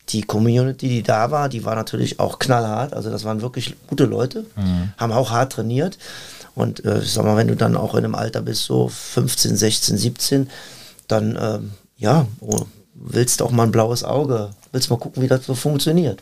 [0.10, 2.94] die Community, die da war, die war natürlich auch knallhart.
[2.94, 4.94] Also das waren wirklich gute Leute, mhm.
[4.98, 5.98] haben auch hart trainiert.
[6.56, 9.56] Und äh, ich sag mal, wenn du dann auch in einem Alter bist, so 15,
[9.56, 10.50] 16, 17,
[11.08, 15.46] dann ähm, ja, oh, willst auch mal ein blaues Auge, willst mal gucken, wie das
[15.46, 16.22] so funktioniert.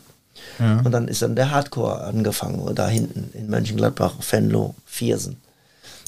[0.60, 0.82] Ja.
[0.84, 5.38] Und dann ist dann der Hardcore angefangen, da hinten in Mönchengladbach, Venlo, Viersen.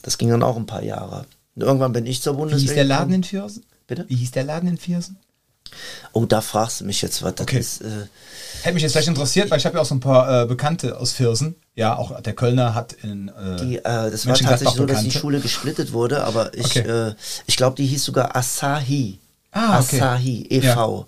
[0.04, 1.26] Das ging dann auch ein paar Jahre.
[1.56, 2.62] Und irgendwann bin ich zur Bundeswehr.
[2.62, 3.64] Wie hieß der Laden in Viersen?
[3.88, 4.06] Bitte?
[4.08, 5.18] Wie hieß der Laden in Viersen?
[6.12, 7.60] Oh, da fragst du mich jetzt, was das okay.
[7.60, 7.82] ist.
[7.82, 8.08] Äh,
[8.62, 11.00] Hätte mich jetzt vielleicht interessiert, weil ich habe ja auch so ein paar äh, Bekannte
[11.00, 11.56] aus Viersen.
[11.76, 13.30] Ja, auch der Kölner hat in.
[13.30, 17.10] Äh, die, äh, das war tatsächlich so, dass die Schule gesplittet wurde, aber ich, okay.
[17.10, 17.16] Äh,
[17.48, 19.20] ich glaube, die hieß sogar Asahi.
[19.52, 20.00] Ah, okay.
[20.02, 21.08] Asahi e.V.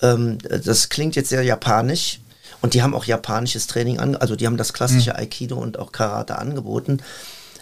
[0.00, 0.14] Ja.
[0.14, 2.20] Ähm, das klingt jetzt sehr japanisch.
[2.62, 5.16] Und die haben auch japanisches Training an, also die haben das klassische mhm.
[5.16, 7.02] Aikido und auch Karate angeboten.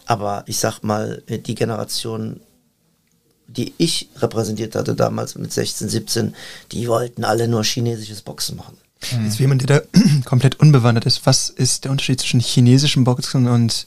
[0.07, 2.41] Aber ich sag mal, die Generation
[3.47, 6.35] die ich repräsentiert hatte damals mit 16, 17,
[6.73, 8.77] die wollten alle nur chinesisches Boxen machen.
[9.13, 9.25] Mhm.
[9.25, 13.47] Jetzt für jemand, der da komplett unbewandert ist, was ist der Unterschied zwischen chinesischem Boxen
[13.49, 13.87] und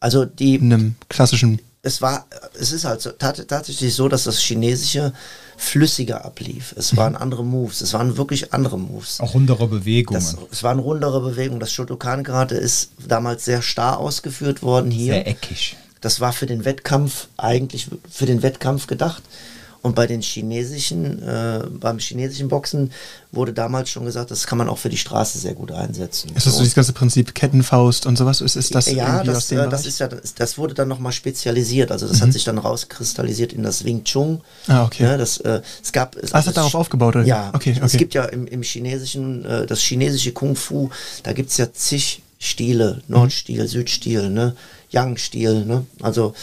[0.00, 1.60] also die, einem klassischen?
[1.82, 2.26] Es war,
[2.58, 5.12] es ist halt so, tatsächlich so, dass das Chinesische
[5.56, 6.74] flüssiger ablief.
[6.76, 6.96] Es mhm.
[6.96, 9.20] waren andere Moves, es waren wirklich andere Moves.
[9.20, 10.20] Auch rundere Bewegungen.
[10.20, 11.60] Das, es waren rundere Bewegungen.
[11.60, 15.14] Das Shotokan-Karate ist damals sehr starr ausgeführt worden hier.
[15.14, 15.76] Sehr eckig.
[16.00, 19.22] Das war für den Wettkampf eigentlich für den Wettkampf gedacht.
[19.86, 22.90] Und bei den chinesischen, äh, beim chinesischen Boxen
[23.30, 26.32] wurde damals schon gesagt, das kann man auch für die Straße sehr gut einsetzen.
[26.34, 28.40] Ist das so, das ganze Prinzip Kettenfaust und sowas?
[28.40, 31.92] Ist, ist das ja, das, äh, das ist ja, das, wurde dann nochmal spezialisiert.
[31.92, 32.22] Also das mhm.
[32.22, 34.40] hat sich dann rauskristallisiert in das Wing Chun.
[34.66, 35.04] Ah, okay.
[35.04, 37.24] Ja, das, äh, es gab, es, ah, das hat darauf aufgebaut, oder?
[37.24, 37.84] Ja, okay, okay.
[37.84, 40.90] es gibt ja im, im chinesischen, äh, das chinesische Kung Fu,
[41.22, 43.68] da gibt es ja zig Stile, Nordstil, mhm.
[43.68, 44.56] Südstil, ne?
[44.92, 45.64] Young-Stil.
[45.64, 45.86] Ne?
[46.00, 46.34] Also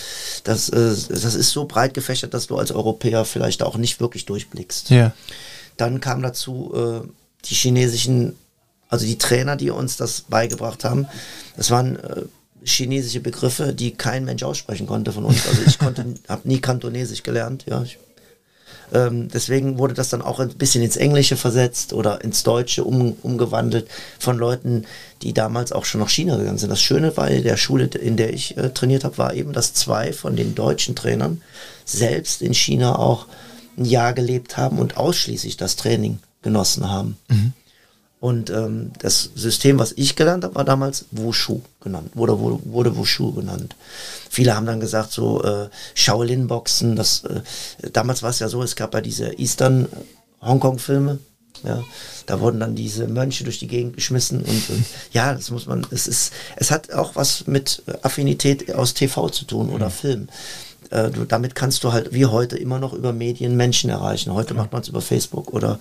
[0.43, 4.25] das, äh, das ist so breit gefächert, dass du als Europäer vielleicht auch nicht wirklich
[4.25, 4.89] durchblickst.
[4.89, 5.13] Ja.
[5.77, 7.07] Dann kam dazu äh,
[7.45, 8.35] die chinesischen,
[8.89, 11.07] also die Trainer, die uns das beigebracht haben.
[11.57, 12.21] Das waren äh,
[12.63, 15.47] chinesische Begriffe, die kein Mensch aussprechen konnte von uns.
[15.47, 17.65] Also ich konnte, habe nie Kantonesisch gelernt.
[17.67, 17.97] Ja, ich,
[18.93, 23.17] Ähm, deswegen wurde das dann auch ein bisschen ins Englische versetzt oder ins Deutsche um,
[23.23, 23.87] umgewandelt
[24.19, 24.85] von Leuten,
[25.21, 26.69] die damals auch schon nach China gegangen sind.
[26.69, 30.13] Das Schöne bei der Schule, in der ich äh, trainiert habe, war eben, dass zwei
[30.13, 31.41] von den deutschen Trainern
[31.85, 33.25] selbst in China auch
[33.77, 37.17] ein Jahr gelebt haben und ausschließlich das Training genossen haben.
[37.29, 37.53] Mhm.
[38.23, 42.95] Und ähm, das System, was ich gelernt habe, war damals Wushu genannt, wurde, wurde, wurde
[42.95, 43.75] Wushu genannt.
[44.29, 47.41] Viele haben dann gesagt, so äh, Shaolin-Boxen, das, äh,
[47.91, 49.89] damals war es ja so, es gab ja diese Eastern
[50.41, 51.19] Hongkong-Filme,
[51.65, 51.83] ja,
[52.25, 55.85] da wurden dann diese Mönche durch die Gegend geschmissen und, und ja, das muss man,
[55.91, 59.91] es ist, es hat auch was mit Affinität aus TV zu tun oder mhm.
[59.91, 60.27] Film.
[60.91, 64.33] Äh, du, damit kannst du halt wie heute immer noch über Medien Menschen erreichen.
[64.33, 64.61] Heute ja.
[64.61, 65.77] macht man es über Facebook oder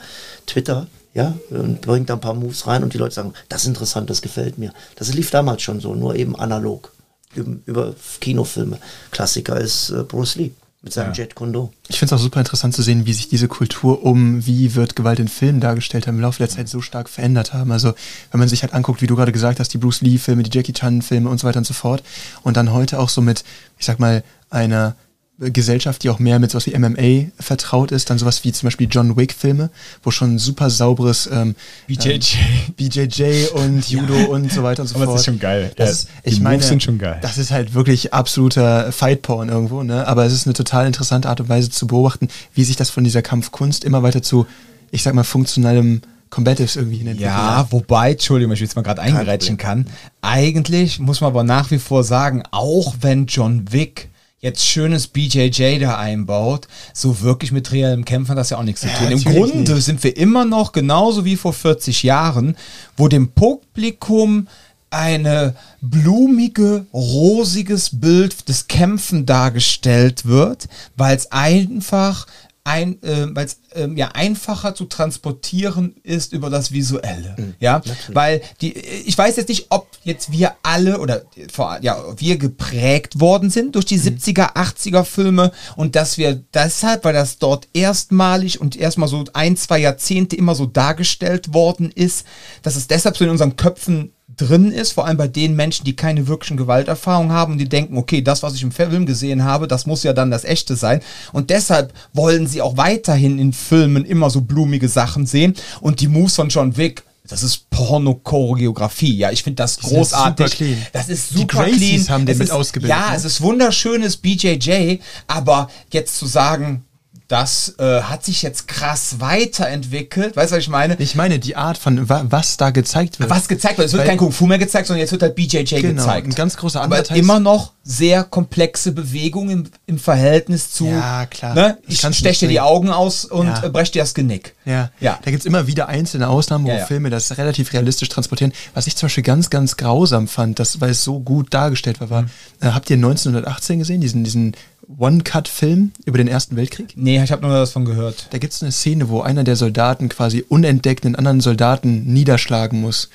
[0.48, 3.68] Twitter ja, und bringt da ein paar Moves rein und die Leute sagen, das ist
[3.68, 4.72] interessant, das gefällt mir.
[4.96, 6.92] Das lief damals schon so, nur eben analog
[7.34, 8.78] über, Kinofilme.
[9.10, 11.22] Klassiker ist äh, Bruce Lee mit seinem ja.
[11.22, 11.72] Jet Kondo.
[11.88, 14.96] Ich finde es auch super interessant zu sehen, wie sich diese Kultur um, wie wird
[14.96, 17.70] Gewalt in Filmen dargestellt haben, im Laufe der Zeit so stark verändert haben.
[17.70, 17.94] Also
[18.32, 20.72] wenn man sich halt anguckt, wie du gerade gesagt hast, die Bruce Lee-Filme, die Jackie
[20.72, 22.02] Chan-Filme und so weiter und so fort.
[22.42, 23.44] Und dann heute auch so mit,
[23.78, 24.96] ich sag mal, einer
[25.38, 28.86] Gesellschaft, die auch mehr mit sowas wie MMA vertraut ist, dann sowas wie zum Beispiel
[28.90, 29.70] John Wick-Filme,
[30.02, 31.54] wo schon super sauberes ähm,
[31.86, 34.26] BJJ, ähm, BJJ und Judo ja.
[34.26, 35.16] und so weiter und so Aber fort.
[35.16, 35.72] Das ist schon geil.
[35.76, 37.18] Das, ja, ich meine, sind schon geil.
[37.22, 40.06] Das ist halt wirklich absoluter Fight-Porn irgendwo, ne?
[40.06, 43.02] Aber es ist eine total interessante Art und Weise zu beobachten, wie sich das von
[43.02, 44.46] dieser Kampfkunst immer weiter zu,
[44.90, 49.58] ich sag mal, funktionellem Combatives irgendwie hin Ja, wobei, Entschuldigung, ich jetzt mal gerade eingerätschen
[49.58, 49.86] kann.
[50.20, 54.08] Eigentlich muss man aber nach wie vor sagen, auch wenn John Wick
[54.42, 58.88] jetzt schönes BJJ da einbaut, so wirklich mit reellem Kämpfen das ja auch nichts zu
[58.88, 59.04] tun.
[59.04, 59.84] Ja, Im Grunde nicht.
[59.84, 62.56] sind wir immer noch genauso wie vor 40 Jahren,
[62.96, 64.48] wo dem Publikum
[64.90, 72.26] eine blumige, rosiges Bild des Kämpfen dargestellt wird, weil es einfach
[72.64, 77.34] ein, äh, weil es ähm, ja einfacher zu transportieren ist über das Visuelle.
[77.36, 78.14] Mhm, ja, natürlich.
[78.14, 81.22] weil die, ich weiß jetzt nicht, ob jetzt wir alle oder
[81.52, 84.16] vor, ja, wir geprägt worden sind durch die mhm.
[84.16, 89.56] 70er, 80er Filme und dass wir deshalb, weil das dort erstmalig und erstmal so ein,
[89.56, 92.24] zwei Jahrzehnte immer so dargestellt worden ist,
[92.62, 95.96] dass es deshalb so in unseren Köpfen drin ist, vor allem bei den Menschen, die
[95.96, 99.68] keine wirklichen Gewalterfahrungen haben und die denken, okay, das, was ich im Film gesehen habe,
[99.68, 101.00] das muss ja dann das Echte sein.
[101.32, 105.54] Und deshalb wollen sie auch weiterhin in Filmen immer so blumige Sachen sehen.
[105.80, 109.16] Und die Moves von John Wick, das ist Porno-Choreografie.
[109.16, 110.46] Ja, ich finde das großartig.
[110.46, 110.86] Ist clean.
[110.92, 112.08] Das ist super die clean.
[112.08, 112.98] haben den es mit ist, ausgebildet.
[112.98, 113.16] Ja, ne?
[113.16, 116.84] es ist wunderschönes BJJ, aber jetzt zu sagen,
[117.28, 120.36] das äh, hat sich jetzt krass weiterentwickelt.
[120.36, 120.96] Weißt du, was ich meine?
[120.98, 123.30] Ich meine, die Art von, wa was da gezeigt wird.
[123.30, 123.86] Was gezeigt wird.
[123.86, 126.26] Es wird Weil, kein Kung Fu mehr gezeigt, sondern jetzt wird halt BJJ genau, gezeigt.
[126.26, 130.86] Ein ganz großer Aber immer noch sehr komplexe Bewegungen im, im Verhältnis zu.
[130.86, 131.54] Ja, klar.
[131.54, 131.78] Ne?
[131.86, 133.68] Ich steche dir die Augen aus und ja.
[133.68, 134.54] breche dir das Genick.
[134.64, 134.90] Ja.
[135.00, 135.18] ja.
[135.22, 136.86] Da gibt es immer wieder einzelne Ausnahmen, wo ja, ja.
[136.86, 138.52] Filme das relativ realistisch transportieren.
[138.74, 142.10] Was ich zum Beispiel ganz, ganz grausam fand, das, weil es so gut dargestellt war,
[142.10, 142.28] war, mhm.
[142.60, 144.52] äh, habt ihr 1918 gesehen, diesen, diesen
[144.98, 146.92] One-Cut-Film über den Ersten Weltkrieg?
[146.96, 148.28] Nee, ich habe nur davon gehört.
[148.30, 152.80] Da gibt es eine Szene, wo einer der Soldaten quasi unentdeckt einen anderen Soldaten niederschlagen
[152.80, 153.08] muss.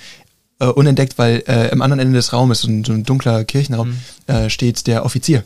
[0.60, 3.90] Äh, unentdeckt, weil äh, im anderen Ende des Raumes, so ein, so ein dunkler Kirchenraum,
[3.90, 4.34] mhm.
[4.34, 5.44] äh, steht der Offizier.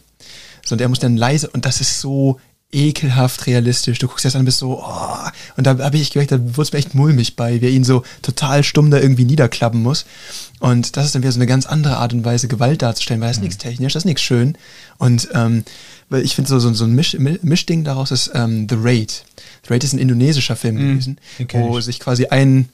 [0.66, 2.40] So, und er muss dann leise, und das ist so
[2.72, 4.00] ekelhaft realistisch.
[4.00, 5.30] Du guckst das an und bist so, oh.
[5.58, 7.84] und da habe ich gemerkt, da wurde es mir echt mulmig bei, wie er ihn
[7.84, 10.06] so total stumm da irgendwie niederklappen muss.
[10.60, 13.30] Und das ist dann wieder so eine ganz andere Art und Weise, Gewalt darzustellen, weil
[13.30, 13.48] das ist mhm.
[13.48, 14.58] nichts technisch, das ist nichts schön.
[14.98, 15.64] Und ähm,
[16.10, 19.24] weil ich finde so, so, so ein Misch, Mischding daraus ist ähm, The Raid.
[19.64, 21.18] The Raid ist ein indonesischer Film mhm, gewesen,
[21.54, 21.86] wo ich.
[21.86, 22.70] sich quasi ein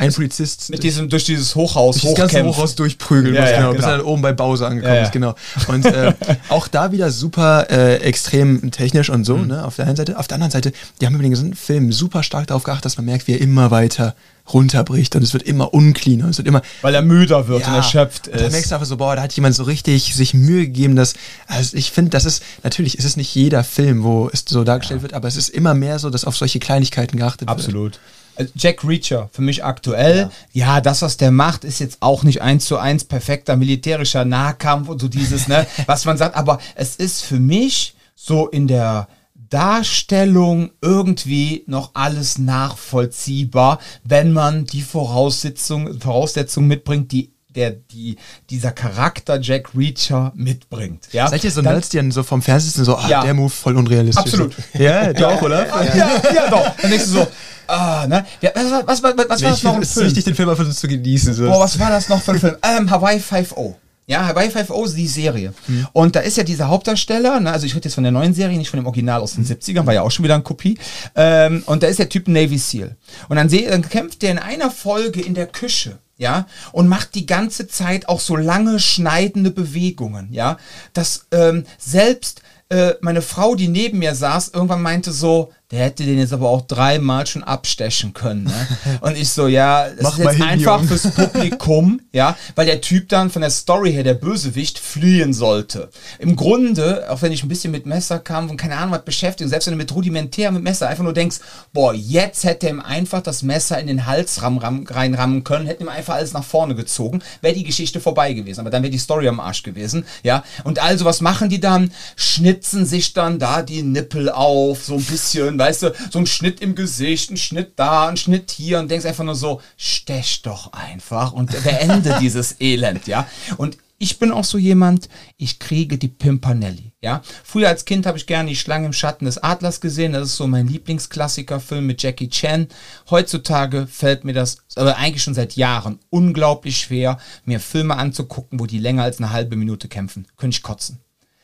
[0.00, 3.56] ein Polizist mit diesem durch dieses Hochhaus durch das ganze Hochhaus durchprügeln ja, muss, ja,
[3.56, 5.34] genau, genau, bis er dann oben bei Bowser angekommen ja, ist, genau.
[5.68, 6.14] Und äh,
[6.48, 9.48] auch da wieder super äh, extrem technisch und so, mhm.
[9.48, 10.18] ne, auf der einen Seite.
[10.18, 12.96] Auf der anderen Seite, die haben über den gesamten Film super stark darauf geachtet, dass
[12.96, 14.14] man merkt, wie er immer weiter
[14.52, 16.28] runterbricht und es wird immer uncleaner.
[16.28, 18.32] Es wird immer, Weil er müder wird und erschöpft ist.
[18.32, 20.96] Und dann merkst du einfach so, boah, da hat jemand so richtig sich Mühe gegeben,
[20.96, 21.14] dass,
[21.46, 25.02] also ich finde, das ist, natürlich ist es nicht jeder Film, wo es so dargestellt
[25.02, 27.74] wird, aber es ist immer mehr so, dass auf solche Kleinigkeiten geachtet Absolut.
[27.74, 27.94] wird.
[27.94, 28.19] Absolut.
[28.54, 30.66] Jack Reacher, für mich aktuell, ja.
[30.66, 30.80] ja.
[30.80, 35.00] das, was der macht, ist jetzt auch nicht eins zu eins perfekter militärischer Nahkampf und
[35.00, 39.08] so dieses, ne, was man sagt, aber es ist für mich so in der,
[39.50, 48.16] Darstellung irgendwie noch alles nachvollziehbar, wenn man die Voraussetzung, Voraussetzung mitbringt, die der die
[48.48, 51.08] dieser Charakter Jack Reacher mitbringt.
[51.12, 51.28] Ja?
[51.28, 53.22] Seid ihr so Nerds, die dann so vom Fernsehen so, ah, ja.
[53.22, 54.24] der Move voll unrealistisch.
[54.24, 54.54] Absolut.
[54.74, 55.66] Ja, du auch, oder?
[55.66, 56.76] Ja, ja, ja, doch.
[56.80, 57.26] Dann denkst du so,
[57.66, 58.24] ah, ne?
[58.40, 59.82] Ja, was, was, was, was nee, war das noch ein Film?
[59.82, 61.34] Es ist wichtig, den Film einfach zu genießen.
[61.34, 61.46] So.
[61.46, 62.56] Boah, was war das noch für ein Film?
[62.62, 63.74] Ähm, Hawaii 5.0.
[64.06, 65.54] Ja, Hawaii 5.0 ist die Serie.
[65.68, 65.86] Mhm.
[65.92, 68.58] Und da ist ja dieser Hauptdarsteller, ne, also ich rede jetzt von der neuen Serie,
[68.58, 69.50] nicht von dem Original aus den mhm.
[69.50, 70.76] 70ern, war ja auch schon wieder eine Kopie.
[71.14, 72.96] Ähm, und da ist der Typ Navy SEAL.
[73.28, 77.14] Und dann, seh, dann kämpft der in einer Folge in der Küche ja, und macht
[77.14, 80.58] die ganze Zeit auch so lange schneidende Bewegungen, ja,
[80.92, 86.04] dass ähm, selbst äh, meine Frau, die neben mir saß, irgendwann meinte so, der hätte
[86.04, 88.44] den jetzt aber auch dreimal schon abstechen können.
[88.44, 88.68] Ne?
[89.02, 90.88] Und ich so, ja, das Mach ist jetzt hin, einfach Junge.
[90.88, 95.88] fürs Publikum, ja, weil der Typ dann von der Story her, der Bösewicht, fliehen sollte.
[96.18, 99.48] Im Grunde, auch wenn ich ein bisschen mit Messer kam und keine Ahnung was beschäftigt,
[99.48, 101.36] selbst wenn du mit rudimentär mit Messer einfach nur denkst,
[101.72, 105.66] boah, jetzt hätte er ihm einfach das Messer in den Hals ram, ram, reinrammen können,
[105.66, 108.60] hätte ihm einfach alles nach vorne gezogen, wäre die Geschichte vorbei gewesen.
[108.60, 110.42] Aber dann wäre die Story am Arsch gewesen, ja.
[110.64, 111.92] Und also, was machen die dann?
[112.16, 116.60] Schnitzen sich dann da die Nippel auf, so ein bisschen, weißt du, so ein Schnitt
[116.60, 120.72] im Gesicht, ein Schnitt da, ein Schnitt hier und denkst einfach nur so, stech doch
[120.72, 123.28] einfach und beende dieses Elend, ja.
[123.56, 126.92] Und ich bin auch so jemand, ich kriege die Pimpanelli.
[127.02, 130.12] Ja, früher als Kind habe ich gerne die Schlange im Schatten des Adlers gesehen.
[130.12, 132.68] Das ist so mein Lieblingsklassikerfilm mit Jackie Chan.
[133.10, 138.64] Heutzutage fällt mir das, aber eigentlich schon seit Jahren, unglaublich schwer, mir Filme anzugucken, wo
[138.64, 140.26] die länger als eine halbe Minute kämpfen.
[140.38, 140.98] Könnte ich kotzen.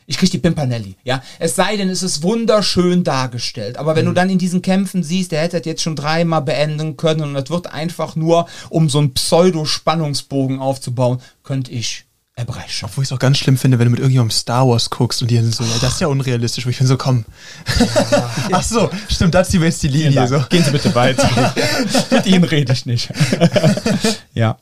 [0.07, 1.23] Ich krieg die Pimpanelli, ja.
[1.39, 3.77] Es sei denn, es ist wunderschön dargestellt.
[3.77, 4.11] Aber wenn mhm.
[4.11, 7.51] du dann in diesen Kämpfen siehst, der hätte jetzt schon dreimal beenden können und das
[7.51, 12.85] wird einfach nur, um so einen Pseudo-Spannungsbogen aufzubauen, könnte ich erbrechen.
[12.85, 15.31] Obwohl ich es auch ganz schlimm finde, wenn du mit irgendjemandem Star Wars guckst und
[15.31, 16.67] die sind so, ja, das ist ja unrealistisch.
[16.67, 17.25] Wo ich bin so, komm.
[18.11, 18.31] Ja.
[18.53, 20.29] Ach so, stimmt, das ist die Linie.
[20.29, 20.41] So.
[20.51, 21.29] Gehen Sie bitte weiter.
[22.11, 23.11] mit Ihnen rede ich nicht.
[24.35, 24.59] ja.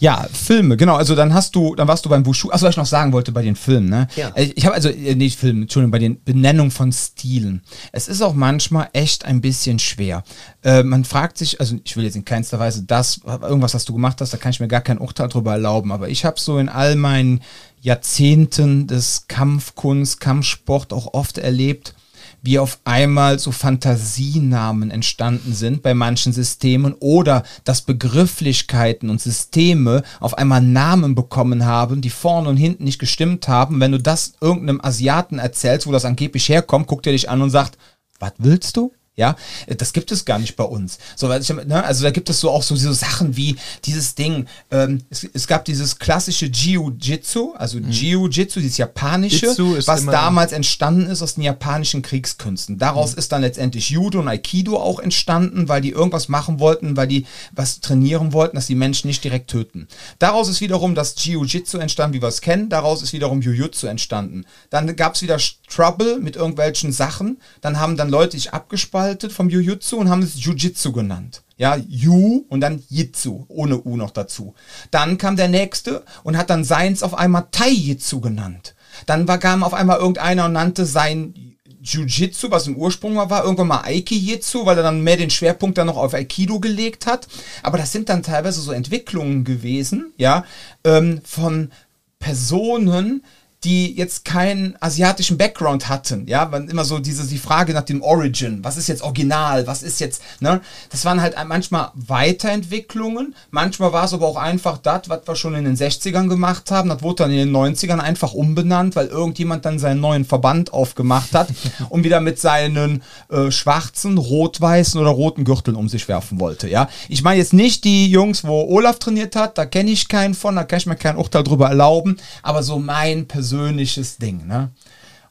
[0.00, 0.96] Ja, Filme, genau.
[0.96, 2.50] Also dann hast du, dann warst du beim Wushu.
[2.50, 4.08] Achso, was ich noch sagen wollte bei den Filmen, ne?
[4.16, 4.30] Ja.
[4.30, 7.62] Äh, ich habe also, äh, nicht Filme, Entschuldigung, bei den Benennungen von Stilen.
[7.92, 10.24] Es ist auch manchmal echt ein bisschen schwer.
[10.64, 13.92] Äh, man fragt sich, also ich will jetzt in keinster Weise das, irgendwas, was du
[13.92, 16.58] gemacht hast, da kann ich mir gar kein Urteil drüber erlauben, aber ich habe so
[16.58, 17.42] in all meinen
[17.82, 21.94] Jahrzehnten des Kampfkunst, Kampfsport auch oft erlebt,
[22.42, 30.02] wie auf einmal so Fantasienamen entstanden sind bei manchen Systemen oder dass Begrifflichkeiten und Systeme
[30.20, 33.80] auf einmal Namen bekommen haben, die vorne und hinten nicht gestimmt haben.
[33.80, 37.50] Wenn du das irgendeinem Asiaten erzählst, wo das angeblich herkommt, guckt er dich an und
[37.50, 37.78] sagt,
[38.18, 38.92] was willst du?
[39.16, 40.98] Ja, das gibt es gar nicht bei uns.
[41.16, 44.46] So, ne, also da gibt es so auch so, so Sachen wie dieses Ding.
[44.70, 47.90] Ähm, es, es, gab dieses klassische Jiu-Jitsu, also mhm.
[47.90, 49.48] Jiu-Jitsu, dieses japanische,
[49.86, 52.78] was damals entstanden ist aus den japanischen Kriegskünsten.
[52.78, 53.18] Daraus mhm.
[53.18, 57.26] ist dann letztendlich Judo und Aikido auch entstanden, weil die irgendwas machen wollten, weil die
[57.52, 59.88] was trainieren wollten, dass die Menschen nicht direkt töten.
[60.20, 62.68] Daraus ist wiederum das Jiu-Jitsu entstanden, wie wir es kennen.
[62.68, 64.46] Daraus ist wiederum Jiu-Jitsu entstanden.
[64.70, 67.38] Dann gab es wieder Trouble mit irgendwelchen Sachen.
[67.60, 71.42] Dann haben dann Leute sich abgespalten abgeleitet vom Jujutsu und haben es Jujitsu genannt.
[71.56, 74.54] Ja, Ju und dann Jitsu, ohne U noch dazu.
[74.90, 78.74] Dann kam der nächste und hat dann seins auf einmal Tai-Jitsu genannt.
[79.06, 81.34] Dann war, kam auf einmal irgendeiner und nannte sein
[81.82, 85.86] Jiu-Jitsu, was im Ursprung war, irgendwann mal Aiki-Jitsu, weil er dann mehr den Schwerpunkt dann
[85.86, 87.26] noch auf Aikido gelegt hat.
[87.62, 90.44] Aber das sind dann teilweise so Entwicklungen gewesen, ja,
[90.84, 91.70] ähm, von
[92.18, 93.22] Personen,
[93.64, 98.00] die jetzt keinen asiatischen Background hatten, ja, weil immer so diese die Frage nach dem
[98.00, 103.92] Origin, was ist jetzt original, was ist jetzt, ne, das waren halt manchmal Weiterentwicklungen, manchmal
[103.92, 107.02] war es aber auch einfach das, was wir schon in den 60ern gemacht haben, das
[107.02, 111.48] wurde dann in den 90ern einfach umbenannt, weil irgendjemand dann seinen neuen Verband aufgemacht hat
[111.90, 116.88] und wieder mit seinen äh, schwarzen, rot-weißen oder roten Gürteln um sich werfen wollte, ja.
[117.10, 120.56] Ich meine jetzt nicht die Jungs, wo Olaf trainiert hat, da kenne ich keinen von,
[120.56, 124.68] da kann ich mir kein Urteil drüber erlauben, aber so mein persönliches persönliches Ding, ne?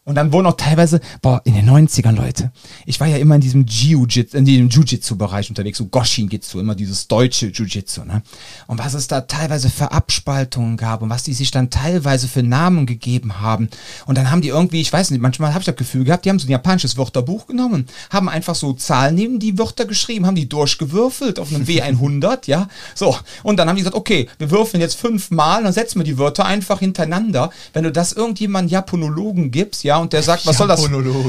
[0.09, 2.51] Und dann wurden auch teilweise, boah, in den 90ern, Leute,
[2.87, 8.23] ich war ja immer in diesem Jiu-Jitsu-Bereich unterwegs, so Goshin-Jitsu, immer dieses deutsche Jiu-Jitsu, ne?
[8.65, 12.41] Und was es da teilweise für Abspaltungen gab und was die sich dann teilweise für
[12.41, 13.69] Namen gegeben haben.
[14.07, 16.31] Und dann haben die irgendwie, ich weiß nicht, manchmal habe ich das Gefühl gehabt, die
[16.31, 20.33] haben so ein japanisches Wörterbuch genommen, haben einfach so Zahlen neben die Wörter geschrieben, haben
[20.33, 22.67] die durchgewürfelt auf einem W100, ja?
[22.95, 23.15] So.
[23.43, 26.45] Und dann haben die gesagt, okay, wir würfeln jetzt fünfmal, dann setzen wir die Wörter
[26.45, 27.51] einfach hintereinander.
[27.73, 30.81] Wenn du das irgendjemandem Japanologen gibst, ja, und der sagt, was soll das?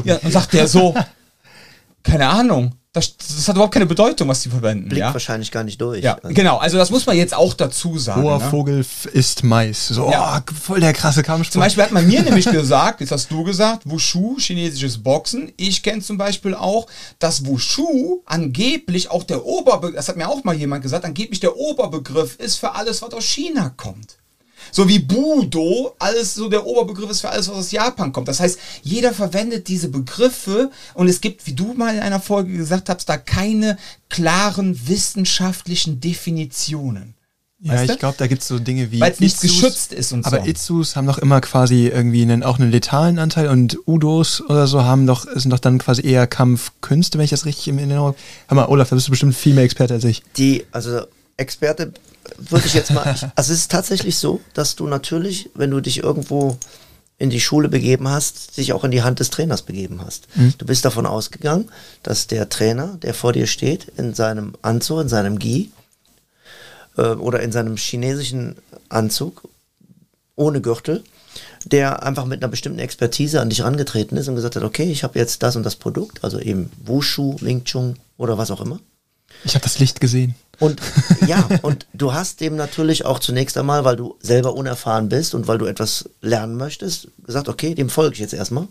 [0.04, 0.94] Ja, und sagt der so,
[2.02, 2.74] keine Ahnung.
[2.92, 4.88] Das, das, hat überhaupt keine Bedeutung, was die verwenden.
[4.88, 5.12] Blickt ja?
[5.14, 6.02] wahrscheinlich gar nicht durch.
[6.02, 6.34] Ja, also.
[6.34, 6.56] genau.
[6.56, 8.24] Also das muss man jetzt auch dazu sagen.
[8.24, 8.50] Hoher ne?
[8.50, 9.86] Vogel isst Mais.
[9.86, 10.42] So, ja.
[10.44, 11.52] oh, voll der krasse Kampfsport.
[11.52, 15.52] Zum Beispiel hat man mir nämlich gesagt, jetzt hast du gesagt, Wushu, chinesisches Boxen.
[15.56, 16.88] Ich kenne zum Beispiel auch,
[17.20, 21.56] dass Wushu angeblich auch der Oberbegriff, das hat mir auch mal jemand gesagt, angeblich der
[21.56, 24.16] Oberbegriff ist für alles, was aus China kommt.
[24.72, 28.28] So wie Budo alles so der Oberbegriff ist für alles, was aus Japan kommt.
[28.28, 32.56] Das heißt, jeder verwendet diese Begriffe und es gibt, wie du mal in einer Folge
[32.56, 37.14] gesagt hast, da keine klaren wissenschaftlichen Definitionen.
[37.62, 39.00] Ja, ich glaube, da gibt es so Dinge wie.
[39.00, 40.40] Weil es nicht geschützt ist und aber so.
[40.42, 44.66] Aber Itzus haben doch immer quasi irgendwie einen, auch einen letalen Anteil und Udos oder
[44.66, 48.08] so haben doch, sind doch dann quasi eher Kampfkünste, wenn ich das richtig im Erinnerung
[48.08, 48.18] habe.
[48.48, 50.22] Hör mal, Olaf, da bist du bestimmt viel mehr Experte als ich.
[50.38, 51.02] Die, also
[51.40, 51.92] Experte
[52.38, 53.04] würde ich jetzt mal.
[53.34, 56.58] also es ist tatsächlich so, dass du natürlich, wenn du dich irgendwo
[57.18, 60.26] in die Schule begeben hast, sich auch in die Hand des Trainers begeben hast.
[60.36, 60.54] Mhm.
[60.56, 61.70] Du bist davon ausgegangen,
[62.02, 65.70] dass der Trainer, der vor dir steht, in seinem Anzug, in seinem Gi
[66.96, 68.56] äh, oder in seinem chinesischen
[68.88, 69.48] Anzug
[70.34, 71.04] ohne Gürtel,
[71.66, 75.04] der einfach mit einer bestimmten Expertise an dich herangetreten ist und gesagt hat, okay, ich
[75.04, 78.80] habe jetzt das und das Produkt, also eben Wushu, Wing Chun oder was auch immer.
[79.44, 80.34] Ich habe das Licht gesehen.
[80.58, 80.80] Und
[81.26, 85.48] ja, und du hast dem natürlich auch zunächst einmal, weil du selber unerfahren bist und
[85.48, 88.68] weil du etwas lernen möchtest, gesagt, okay, dem folge ich jetzt erstmal.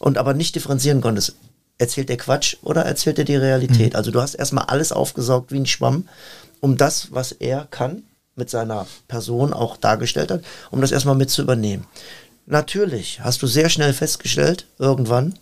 [0.00, 1.34] Und aber nicht differenzieren konntest.
[1.78, 3.92] Erzählt der Quatsch oder erzählt er die Realität?
[3.92, 3.96] Mhm.
[3.96, 6.08] Also du hast erstmal alles aufgesaugt wie ein Schwamm,
[6.60, 8.02] um das, was er kann,
[8.34, 11.86] mit seiner Person auch dargestellt hat, um das erstmal mit zu übernehmen.
[12.46, 15.34] Natürlich hast du sehr schnell festgestellt, irgendwann,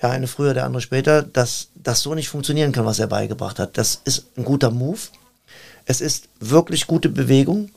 [0.00, 3.58] der eine früher, der andere später, dass das so nicht funktionieren kann, was er beigebracht
[3.58, 3.76] hat.
[3.76, 5.00] Das ist ein guter Move.
[5.84, 7.70] Es ist wirklich gute Bewegung,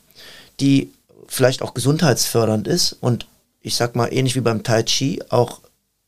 [0.60, 0.92] die
[1.28, 3.26] vielleicht auch gesundheitsfördernd ist und
[3.60, 5.60] ich sag mal ähnlich wie beim Tai Chi auch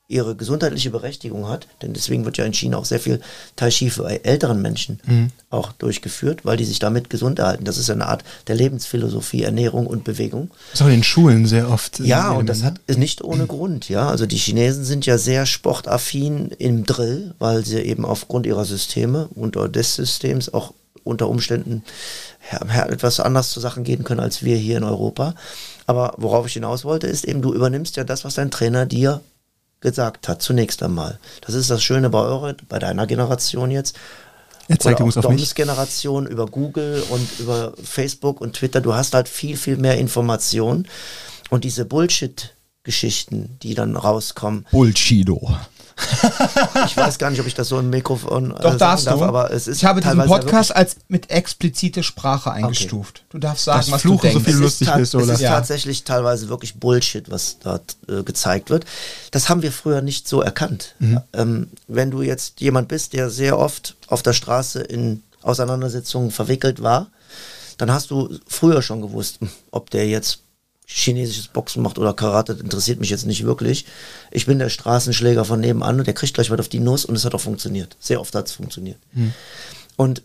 [0.09, 3.21] ihre gesundheitliche Berechtigung hat, denn deswegen wird ja in China auch sehr viel
[3.57, 5.33] Tai Chi für älteren Menschen mhm.
[5.51, 7.65] auch durchgeführt, weil die sich damit gesund erhalten.
[7.65, 10.51] Das ist eine Art der Lebensphilosophie, Ernährung und Bewegung.
[10.71, 11.99] Das ist auch in Schulen sehr oft.
[11.99, 13.89] Ja, und das hat ist nicht ohne Grund.
[13.89, 18.65] Ja, also die Chinesen sind ja sehr sportaffin im Drill, weil sie eben aufgrund ihrer
[18.65, 21.83] Systeme und des Systems auch unter Umständen
[22.71, 25.35] etwas anders zu Sachen gehen können als wir hier in Europa.
[25.87, 29.21] Aber worauf ich hinaus wollte, ist eben, du übernimmst ja das, was dein Trainer dir
[29.81, 31.18] gesagt hat, zunächst einmal.
[31.43, 33.99] Das ist das Schöne bei eurer, bei deiner Generation jetzt.
[34.68, 35.55] Erzähl uns auf mich.
[35.55, 38.81] Generation über Google und über Facebook und Twitter.
[38.81, 40.89] Du hast halt viel, viel mehr Informationen.
[41.51, 44.66] Und diese Bullshit-Geschichten, die dann rauskommen.
[44.72, 45.57] Bullshido
[46.87, 49.25] ich weiß gar nicht, ob ich das so im Mikrofon äh, Doch, darfst darf, du.
[49.25, 53.21] aber es ist Ich habe diesen Podcast als mit explizite Sprache eingestuft.
[53.21, 53.27] Okay.
[53.31, 54.45] Du darfst sagen, das was Fluchen du denkst.
[54.45, 55.25] so viel lustig ist, oder?
[55.25, 55.51] Es ist ja.
[55.51, 58.85] tatsächlich teilweise wirklich Bullshit, was dort äh, gezeigt wird.
[59.31, 60.95] Das haben wir früher nicht so erkannt.
[60.99, 61.21] Mhm.
[61.33, 66.83] Ähm, wenn du jetzt jemand bist, der sehr oft auf der Straße in Auseinandersetzungen verwickelt
[66.83, 67.09] war,
[67.79, 70.41] dann hast du früher schon gewusst, hm, ob der jetzt
[70.87, 73.87] chinesisches Boxen macht oder Karate, interessiert mich jetzt nicht wirklich.
[74.30, 77.16] Ich bin der Straßenschläger von nebenan und der kriegt gleich was auf die Nuss und
[77.16, 77.97] es hat auch funktioniert.
[77.99, 78.99] Sehr oft hat es funktioniert.
[79.12, 79.32] Hm.
[79.97, 80.22] Und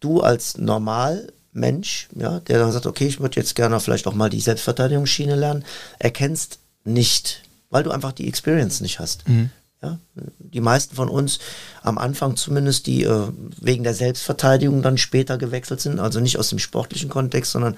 [0.00, 4.28] du als Normalmensch, ja, der dann sagt, okay, ich würde jetzt gerne vielleicht auch mal
[4.28, 5.64] die Selbstverteidigungsschiene lernen,
[6.00, 9.28] erkennst nicht, weil du einfach die Experience nicht hast.
[9.28, 9.50] Mhm.
[9.82, 9.98] Ja,
[10.38, 11.40] die meisten von uns
[11.82, 13.28] am Anfang zumindest, die äh,
[13.60, 17.76] wegen der Selbstverteidigung dann später gewechselt sind, also nicht aus dem sportlichen Kontext, sondern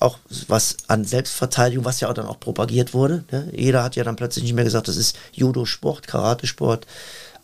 [0.00, 0.18] auch
[0.48, 3.24] was an Selbstverteidigung, was ja auch dann auch propagiert wurde.
[3.30, 3.48] Ne?
[3.54, 6.84] Jeder hat ja dann plötzlich nicht mehr gesagt, das ist Judo-Sport, Karate-Sport,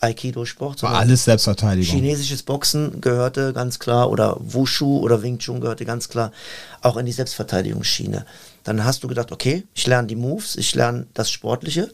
[0.00, 0.82] Aikido-Sport.
[0.82, 1.94] War alles Selbstverteidigung.
[1.94, 6.32] Chinesisches Boxen gehörte ganz klar oder Wushu oder Wing Chun gehörte ganz klar
[6.80, 8.26] auch in die Selbstverteidigungsschiene.
[8.64, 11.88] Dann hast du gedacht, okay, ich lerne die Moves, ich lerne das Sportliche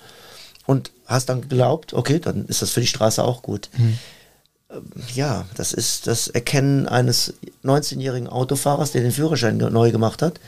[0.64, 3.70] und hast dann geglaubt, okay, dann ist das für die Straße auch gut.
[3.76, 3.98] Mhm.
[5.14, 7.34] Ja, das ist das Erkennen eines
[7.64, 10.38] 19-jährigen Autofahrers, der den Führerschein neu gemacht hat,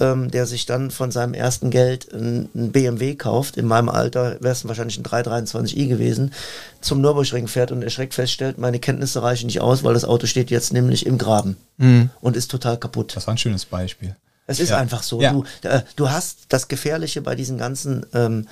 [0.00, 3.58] ähm, der sich dann von seinem ersten Geld ein, ein BMW kauft.
[3.58, 6.32] In meinem Alter wäre es wahrscheinlich ein 323i gewesen,
[6.80, 10.50] zum Nürburgring fährt und erschreckt feststellt, meine Kenntnisse reichen nicht aus, weil das Auto steht
[10.50, 12.08] jetzt nämlich im Graben mhm.
[12.22, 13.14] und ist total kaputt.
[13.14, 14.16] Das war ein schönes Beispiel.
[14.46, 14.78] Es ist ja.
[14.78, 15.20] einfach so.
[15.20, 15.32] Ja.
[15.32, 18.48] Du, äh, du hast das Gefährliche bei diesen ganzen ähm,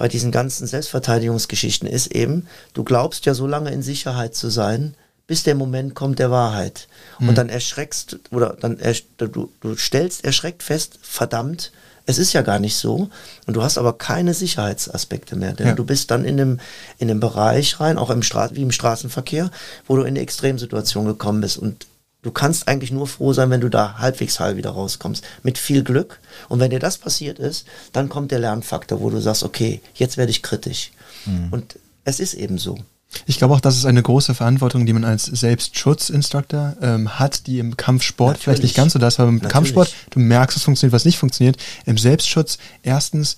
[0.00, 4.94] bei diesen ganzen Selbstverteidigungsgeschichten ist eben, du glaubst ja so lange in Sicherheit zu sein,
[5.26, 6.88] bis der Moment kommt der Wahrheit.
[7.18, 7.28] Mhm.
[7.28, 11.70] Und dann erschreckst oder dann ersch du, du stellst erschreckt fest, verdammt,
[12.06, 13.10] es ist ja gar nicht so.
[13.46, 15.52] Und du hast aber keine Sicherheitsaspekte mehr.
[15.52, 15.74] Denn ja.
[15.74, 16.60] du bist dann in dem,
[16.96, 19.50] in dem Bereich rein, auch im Stra wie im Straßenverkehr,
[19.86, 21.58] wo du in eine Extremsituation gekommen bist.
[21.58, 21.86] Und
[22.22, 25.24] Du kannst eigentlich nur froh sein, wenn du da halbwegs heil wieder rauskommst.
[25.42, 26.20] Mit viel Glück.
[26.48, 30.18] Und wenn dir das passiert ist, dann kommt der Lernfaktor, wo du sagst, okay, jetzt
[30.18, 30.92] werde ich kritisch.
[31.24, 31.48] Mhm.
[31.50, 32.78] Und es ist eben so.
[33.26, 37.58] Ich glaube auch, das ist eine große Verantwortung, die man als Selbstschutzinstructor ähm, hat, die
[37.58, 38.44] im Kampfsport Natürlich.
[38.44, 39.52] vielleicht nicht ganz so das, aber im Natürlich.
[39.52, 41.56] Kampfsport, du merkst, was funktioniert, was nicht funktioniert.
[41.86, 43.36] Im Selbstschutz erstens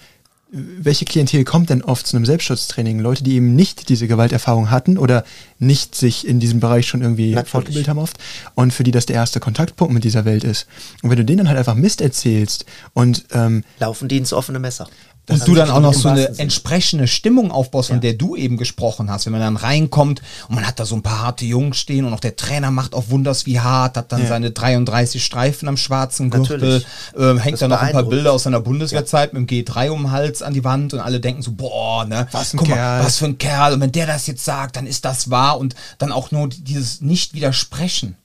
[0.53, 3.01] welche Klientel kommt denn oft zu einem Selbstschutztraining?
[3.01, 5.25] Leute, die eben nicht diese Gewalterfahrung hatten oder
[5.59, 7.51] nicht sich in diesem Bereich schon irgendwie Natürlich.
[7.51, 8.19] fortgebildet haben oft
[8.55, 10.67] und für die das der erste Kontaktpunkt mit dieser Welt ist.
[11.03, 14.59] Und wenn du denen dann halt einfach Mist erzählst und ähm, laufen die ins offene
[14.59, 14.89] Messer.
[15.29, 18.01] Und du dann auch noch so eine entsprechende Stimmung aufbaust, von ja.
[18.01, 19.27] der du eben gesprochen hast.
[19.27, 22.13] Wenn man dann reinkommt und man hat da so ein paar harte Jungs stehen und
[22.13, 24.29] auch der Trainer macht auf Wunders wie hart, hat dann ja.
[24.29, 26.85] seine 33 Streifen am schwarzen Gürtel,
[27.17, 29.39] äh, hängt da noch ein paar Bilder aus seiner Bundeswehrzeit ja.
[29.39, 32.27] mit dem G3 um den Hals an die Wand und alle denken so, boah, ne,
[32.33, 32.99] was, ein guck Kerl.
[32.99, 33.75] mal, was für ein Kerl.
[33.75, 37.01] Und wenn der das jetzt sagt, dann ist das wahr und dann auch nur dieses
[37.01, 38.17] Nicht-Widersprechen.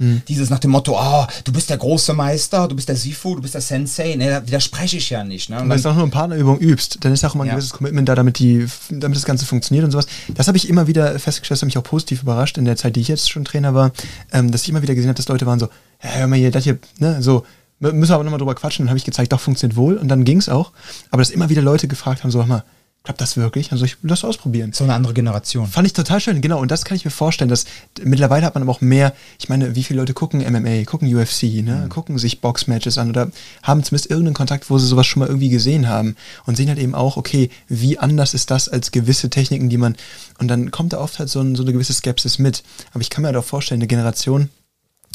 [0.00, 0.22] Mhm.
[0.26, 3.42] Dieses nach dem Motto, oh, du bist der große Meister, du bist der Sifu, du
[3.42, 5.50] bist der Sensei, ne, da widerspreche ich ja nicht.
[5.50, 5.60] Ne?
[5.60, 7.52] Und wenn du auch nur eine Partnerübung übst, dann ist auch immer ein ja.
[7.52, 10.06] gewisses Commitment da, damit, die, damit das Ganze funktioniert und sowas.
[10.28, 12.96] Das habe ich immer wieder festgestellt, das hat mich auch positiv überrascht in der Zeit,
[12.96, 13.92] die ich jetzt schon Trainer war,
[14.32, 16.64] ähm, dass ich immer wieder gesehen habe, dass Leute waren so, hör mal hier, das
[16.64, 17.44] hier, ne, so,
[17.78, 18.86] müssen wir aber nochmal drüber quatschen.
[18.86, 20.72] Dann habe ich gezeigt, doch, funktioniert wohl und dann ging es auch.
[21.10, 22.64] Aber dass immer wieder Leute gefragt haben, so, hör mal,
[23.02, 23.72] klappt das wirklich?
[23.72, 24.72] Also ich will das ausprobieren.
[24.74, 25.66] So eine andere Generation.
[25.66, 26.60] Fand ich total schön, genau.
[26.60, 27.64] Und das kann ich mir vorstellen, dass
[28.02, 31.44] mittlerweile hat man aber auch mehr, ich meine, wie viele Leute gucken MMA, gucken UFC,
[31.62, 31.84] ne?
[31.84, 31.88] Mhm.
[31.88, 33.30] gucken sich Boxmatches an oder
[33.62, 36.78] haben zumindest irgendeinen Kontakt, wo sie sowas schon mal irgendwie gesehen haben und sehen halt
[36.78, 39.96] eben auch, okay, wie anders ist das als gewisse Techniken, die man,
[40.38, 42.62] und dann kommt da oft halt so, ein, so eine gewisse Skepsis mit.
[42.92, 44.50] Aber ich kann mir halt auch vorstellen, eine Generation,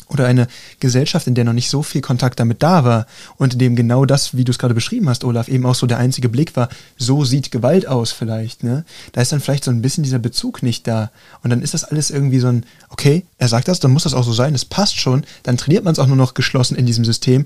[0.07, 0.47] oder eine
[0.79, 4.05] Gesellschaft, in der noch nicht so viel Kontakt damit da war und in dem genau
[4.05, 6.69] das, wie du es gerade beschrieben hast, Olaf, eben auch so der einzige Blick war,
[6.97, 8.85] so sieht Gewalt aus vielleicht, ne?
[9.13, 11.11] Da ist dann vielleicht so ein bisschen dieser Bezug nicht da.
[11.43, 14.13] Und dann ist das alles irgendwie so ein, okay, er sagt das, dann muss das
[14.13, 16.85] auch so sein, es passt schon, dann trainiert man es auch nur noch geschlossen in
[16.85, 17.45] diesem System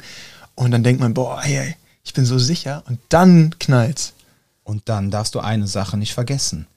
[0.55, 4.13] und dann denkt man, boah, ey, ich bin so sicher und dann knallt's.
[4.63, 6.67] Und dann darfst du eine Sache nicht vergessen.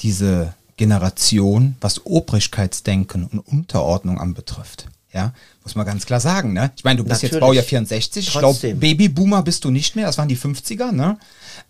[0.00, 4.86] Diese Generation, was Obrigkeitsdenken und Unterordnung anbetrifft
[5.16, 5.32] ja,
[5.64, 6.52] muss man ganz klar sagen.
[6.52, 6.70] Ne?
[6.76, 7.32] Ich meine, du bist Natürlich.
[7.32, 8.26] jetzt Baujahr 64.
[8.26, 8.42] Trotzdem.
[8.42, 10.06] Ich glaube, Babyboomer bist du nicht mehr.
[10.06, 10.92] Das waren die 50er.
[10.92, 11.18] Ne?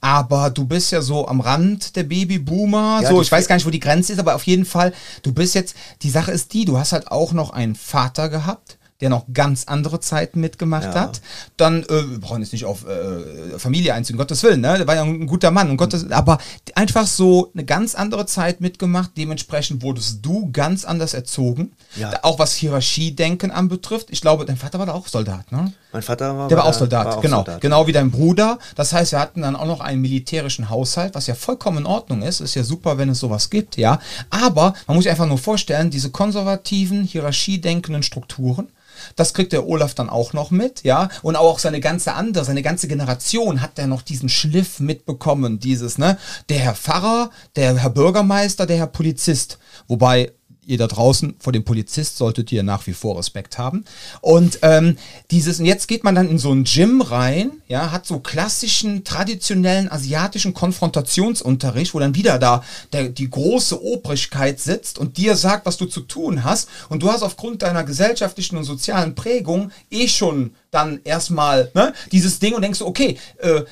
[0.00, 3.00] Aber du bist ja so am Rand der Babyboomer.
[3.02, 4.92] Ja, so, ich weiß gar nicht, wo die Grenze ist, aber auf jeden Fall,
[5.22, 8.75] du bist jetzt, die Sache ist die, du hast halt auch noch einen Vater gehabt
[9.00, 10.94] der noch ganz andere Zeiten mitgemacht ja.
[10.94, 11.20] hat.
[11.56, 14.78] Dann, äh, wir brauchen jetzt nicht auf äh, Familie einzugehen, Gottes Willen, ne?
[14.78, 16.38] Der war ja ein guter Mann, und Gottes, aber
[16.74, 19.10] einfach so eine ganz andere Zeit mitgemacht.
[19.16, 21.72] Dementsprechend wurdest du ganz anders erzogen.
[21.96, 22.12] Ja.
[22.22, 24.08] Auch was Hierarchiedenken anbetrifft.
[24.10, 25.72] Ich glaube, dein Vater war da auch Soldat, ne?
[25.92, 27.38] Mein Vater war, der war auch Soldat, war auch genau.
[27.38, 27.60] Soldat.
[27.60, 28.58] Genau wie dein Bruder.
[28.74, 32.22] Das heißt, wir hatten dann auch noch einen militärischen Haushalt, was ja vollkommen in Ordnung
[32.22, 32.40] ist.
[32.40, 33.98] Ist ja super, wenn es sowas gibt, ja.
[34.28, 38.68] Aber man muss sich einfach nur vorstellen, diese konservativen, hierarchiedenkenden Strukturen,
[39.16, 41.08] das kriegt der Olaf dann auch noch mit, ja.
[41.22, 45.98] Und auch seine ganze andere, seine ganze Generation hat ja noch diesen Schliff mitbekommen, dieses,
[45.98, 46.18] ne?
[46.48, 49.58] Der Herr Pfarrer, der Herr Bürgermeister, der Herr Polizist.
[49.88, 50.32] Wobei
[50.66, 53.84] ihr da draußen vor dem Polizist solltet ihr nach wie vor Respekt haben.
[54.20, 54.98] Und ähm,
[55.30, 59.04] dieses, und jetzt geht man dann in so ein Gym rein, ja, hat so klassischen,
[59.04, 65.66] traditionellen asiatischen Konfrontationsunterricht, wo dann wieder da der, die große Obrigkeit sitzt und dir sagt,
[65.66, 66.68] was du zu tun hast.
[66.88, 72.38] Und du hast aufgrund deiner gesellschaftlichen und sozialen Prägung eh schon dann erstmal ne, dieses
[72.38, 73.62] Ding und denkst okay, äh,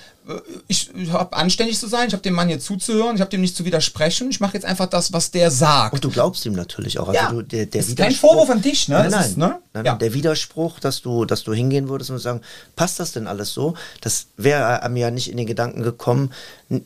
[0.69, 3.43] ich, ich habe anständig zu sein, ich habe dem Mann hier zuzuhören, ich habe dem
[3.43, 5.93] nicht zu widersprechen, ich mache jetzt einfach das, was der sagt.
[5.93, 7.09] Und du glaubst ihm natürlich auch.
[7.09, 8.97] Also ja, du, der, der ist kein Vorwurf an dich, ne?
[8.97, 9.59] Nein, nein, ist, ne?
[9.75, 9.95] nein ja.
[9.97, 12.41] Der Widerspruch, dass du, dass du hingehen würdest und sagen,
[12.75, 13.75] passt das denn alles so?
[14.01, 16.31] Das wäre mir ja nicht in den Gedanken gekommen,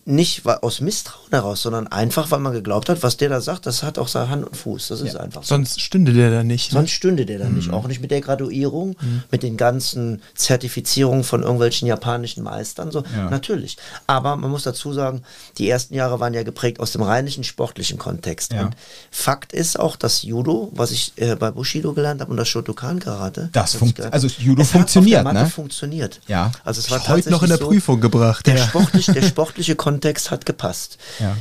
[0.05, 3.83] nicht aus Misstrauen heraus, sondern einfach, weil man geglaubt hat, was der da sagt, das
[3.83, 4.89] hat auch seine Hand und Fuß.
[4.89, 5.21] Das ist ja.
[5.21, 5.55] einfach so.
[5.55, 6.73] Sonst stünde der da nicht.
[6.73, 6.79] Ne?
[6.79, 7.57] Sonst stünde der da mhm.
[7.57, 7.73] nicht.
[7.73, 9.23] Auch nicht mit der Graduierung, mhm.
[9.31, 12.91] mit den ganzen Zertifizierungen von irgendwelchen japanischen Meistern.
[12.91, 13.05] So.
[13.17, 13.28] Ja.
[13.31, 13.77] Natürlich.
[14.07, 15.23] Aber man muss dazu sagen,
[15.59, 18.53] die ersten Jahre waren ja geprägt aus dem reinlichen sportlichen Kontext.
[18.53, 18.67] Ja.
[18.67, 18.77] Und
[19.11, 22.99] Fakt ist auch, dass Judo, was ich äh, bei Bushido gelernt habe und das Shotokan
[22.99, 23.51] Karate.
[23.53, 24.13] Das funktioniert.
[24.13, 25.25] Also Judo funktioniert.
[25.25, 25.47] Hat ne?
[25.47, 26.21] funktioniert.
[26.27, 26.53] Ja.
[26.65, 28.47] Also es war heute noch in der so, Prüfung gebracht.
[28.47, 30.99] Der, sportlich, der sportliche Kontext hat gepasst.
[31.19, 31.37] Ja.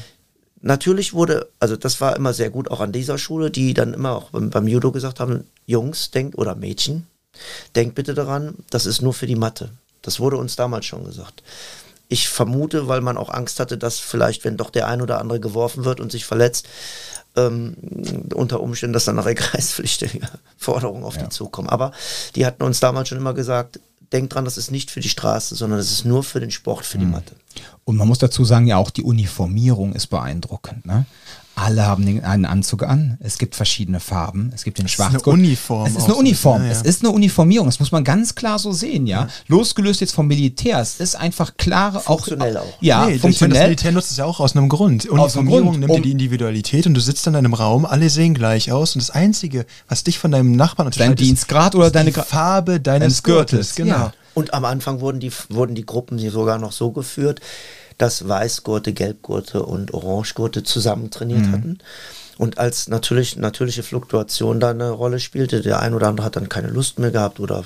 [0.61, 4.15] Natürlich wurde, also das war immer sehr gut, auch an dieser Schule, die dann immer
[4.15, 7.05] auch beim, beim Judo gesagt haben, Jungs, denkt, oder Mädchen,
[7.75, 9.69] denkt bitte daran, das ist nur für die Mathe.
[10.07, 11.43] Das wurde uns damals schon gesagt.
[12.07, 15.41] Ich vermute, weil man auch Angst hatte, dass vielleicht, wenn doch der ein oder andere
[15.41, 16.65] geworfen wird und sich verletzt,
[17.35, 17.75] ähm,
[18.33, 20.21] unter Umständen, dass dann nachher kreispflichtige
[20.57, 21.23] Forderungen auf ja.
[21.23, 21.67] die zukommen.
[21.67, 21.91] Aber
[22.35, 23.81] die hatten uns damals schon immer gesagt,
[24.13, 26.85] denkt dran, das ist nicht für die Straße, sondern das ist nur für den Sport,
[26.85, 27.11] für die mhm.
[27.11, 27.35] Mathe.
[27.83, 30.85] Und man muss dazu sagen, ja auch die Uniformierung ist beeindruckend.
[30.85, 31.05] Ne?
[31.59, 33.17] Alle haben den, einen Anzug an.
[33.19, 34.51] Es gibt verschiedene Farben.
[34.53, 35.21] Es gibt den Schwarzgurt.
[35.21, 35.87] Es ist eine Uniform.
[35.87, 36.61] Es ist eine Uniform.
[36.61, 36.73] Ja, ja.
[36.73, 37.67] Es ist eine Uniformierung.
[37.67, 39.21] Das muss man ganz klar so sehen, ja.
[39.21, 39.29] ja.
[39.47, 40.79] Losgelöst jetzt vom Militär.
[40.79, 42.61] Es ist einfach klare, funktionell auch.
[42.61, 42.77] auch.
[42.79, 43.57] Ja, nee, funktionell.
[43.57, 45.07] Das Militär nutzt es ja auch aus einem Grund.
[45.07, 48.11] Uniformierung Grund, nimmt um, dir die Individualität und du sitzt dann in einem Raum, alle
[48.11, 51.89] sehen gleich aus und das Einzige, was dich von deinem Nachbarn unterscheidet, dein Dienstgrad oder
[51.89, 53.73] deine Farbe deines Gürtels.
[53.73, 54.11] Genau.
[54.35, 57.41] Und am Anfang wurden die, wurden die Gruppen sogar noch so geführt,
[57.97, 61.51] dass Weißgurte, Gelbgurte und Orangegurte zusammen trainiert mhm.
[61.51, 61.77] hatten.
[62.37, 66.49] Und als natürlich natürliche Fluktuation da eine Rolle spielte, der ein oder andere hat dann
[66.49, 67.65] keine Lust mehr gehabt oder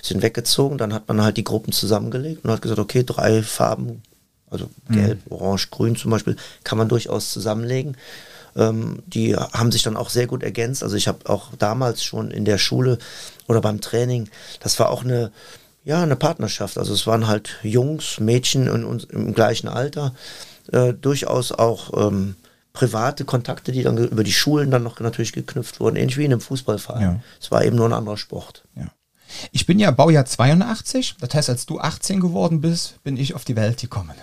[0.00, 4.02] sind weggezogen, dann hat man halt die Gruppen zusammengelegt und hat gesagt, okay, drei Farben
[4.54, 7.96] also gelb, orange, grün zum Beispiel, kann man durchaus zusammenlegen.
[8.56, 10.84] Ähm, die haben sich dann auch sehr gut ergänzt.
[10.84, 12.98] Also ich habe auch damals schon in der Schule
[13.48, 14.28] oder beim Training,
[14.60, 15.32] das war auch eine,
[15.84, 16.78] ja, eine Partnerschaft.
[16.78, 20.14] Also es waren halt Jungs, Mädchen in uns, im gleichen Alter,
[20.72, 22.36] äh, durchaus auch ähm,
[22.72, 26.32] private Kontakte, die dann über die Schulen dann noch natürlich geknüpft wurden, ähnlich wie in
[26.32, 27.02] einem Fußballverein.
[27.02, 27.20] Ja.
[27.40, 28.64] Es war eben nur ein anderer Sport.
[28.74, 28.88] Ja.
[29.52, 33.44] Ich bin ja Baujahr 82, das heißt, als du 18 geworden bist, bin ich auf
[33.44, 34.14] die Welt gekommen.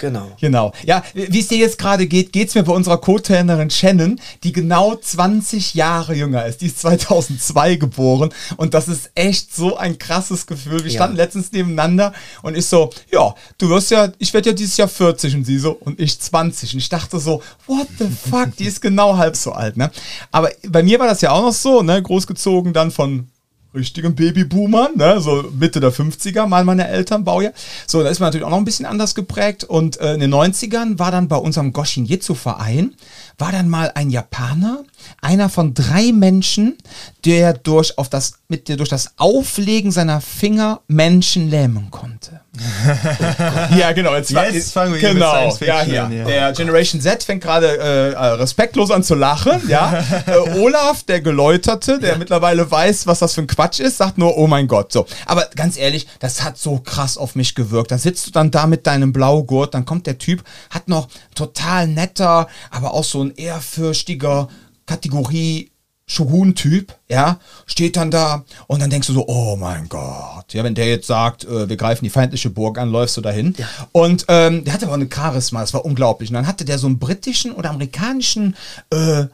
[0.00, 0.28] Genau.
[0.40, 0.72] Genau.
[0.84, 4.94] Ja, wie es dir jetzt gerade geht, geht's mir bei unserer Co-Trainerin Shannon, die genau
[4.96, 6.60] 20 Jahre jünger ist.
[6.60, 10.84] Die ist 2002 geboren und das ist echt so ein krasses Gefühl.
[10.84, 10.98] Wir Ja.
[11.00, 12.12] standen letztens nebeneinander
[12.42, 15.58] und ich so, ja, du wirst ja, ich werde ja dieses Jahr 40 und sie
[15.58, 19.36] so und ich 20 und ich dachte so, what the fuck, die ist genau halb
[19.36, 19.90] so alt, ne?
[20.30, 23.28] Aber bei mir war das ja auch noch so, ne, großgezogen dann von
[23.74, 25.20] richtigen Babyboomern, ne?
[25.20, 27.52] so Mitte der 50er, mal meine Eltern, Baujahr.
[27.86, 29.64] So, da ist man natürlich auch noch ein bisschen anders geprägt.
[29.64, 32.94] Und äh, in den 90ern war dann bei unserem Goshin Jitsu Verein,
[33.42, 34.84] war dann mal ein Japaner,
[35.20, 36.78] einer von drei Menschen,
[37.24, 42.40] der durch, auf das, mit, der durch das Auflegen seiner Finger Menschen lähmen konnte.
[43.76, 44.14] ja, genau.
[44.14, 46.04] Jetzt, war- Jetzt fangen wir hier mit genau, Science ja, Fiction hier.
[46.04, 46.24] an, ja.
[46.24, 49.60] Der Generation Z fängt gerade äh, äh, respektlos an zu lachen.
[49.68, 50.04] Ja?
[50.26, 54.36] äh, Olaf, der Geläuterte, der mittlerweile weiß, was das für ein Quatsch ist, sagt nur,
[54.36, 54.92] oh mein Gott.
[54.92, 55.06] So.
[55.24, 57.90] Aber ganz ehrlich, das hat so krass auf mich gewirkt.
[57.90, 61.88] Da sitzt du dann da mit deinem Blaugurt, dann kommt der Typ, hat noch total
[61.88, 64.48] netter, aber auch so ein ehrfürchtiger
[64.86, 65.72] Kategorie
[66.06, 70.74] Shogun-Typ, ja, steht dann da und dann denkst du so, oh mein Gott, ja, wenn
[70.74, 73.54] der jetzt sagt, äh, wir greifen die feindliche Burg an, läufst du dahin.
[73.92, 76.30] Und ähm, der hatte aber eine Charisma, das war unglaublich.
[76.30, 78.56] Und dann hatte der so einen britischen oder amerikanischen
[78.90, 79.26] äh,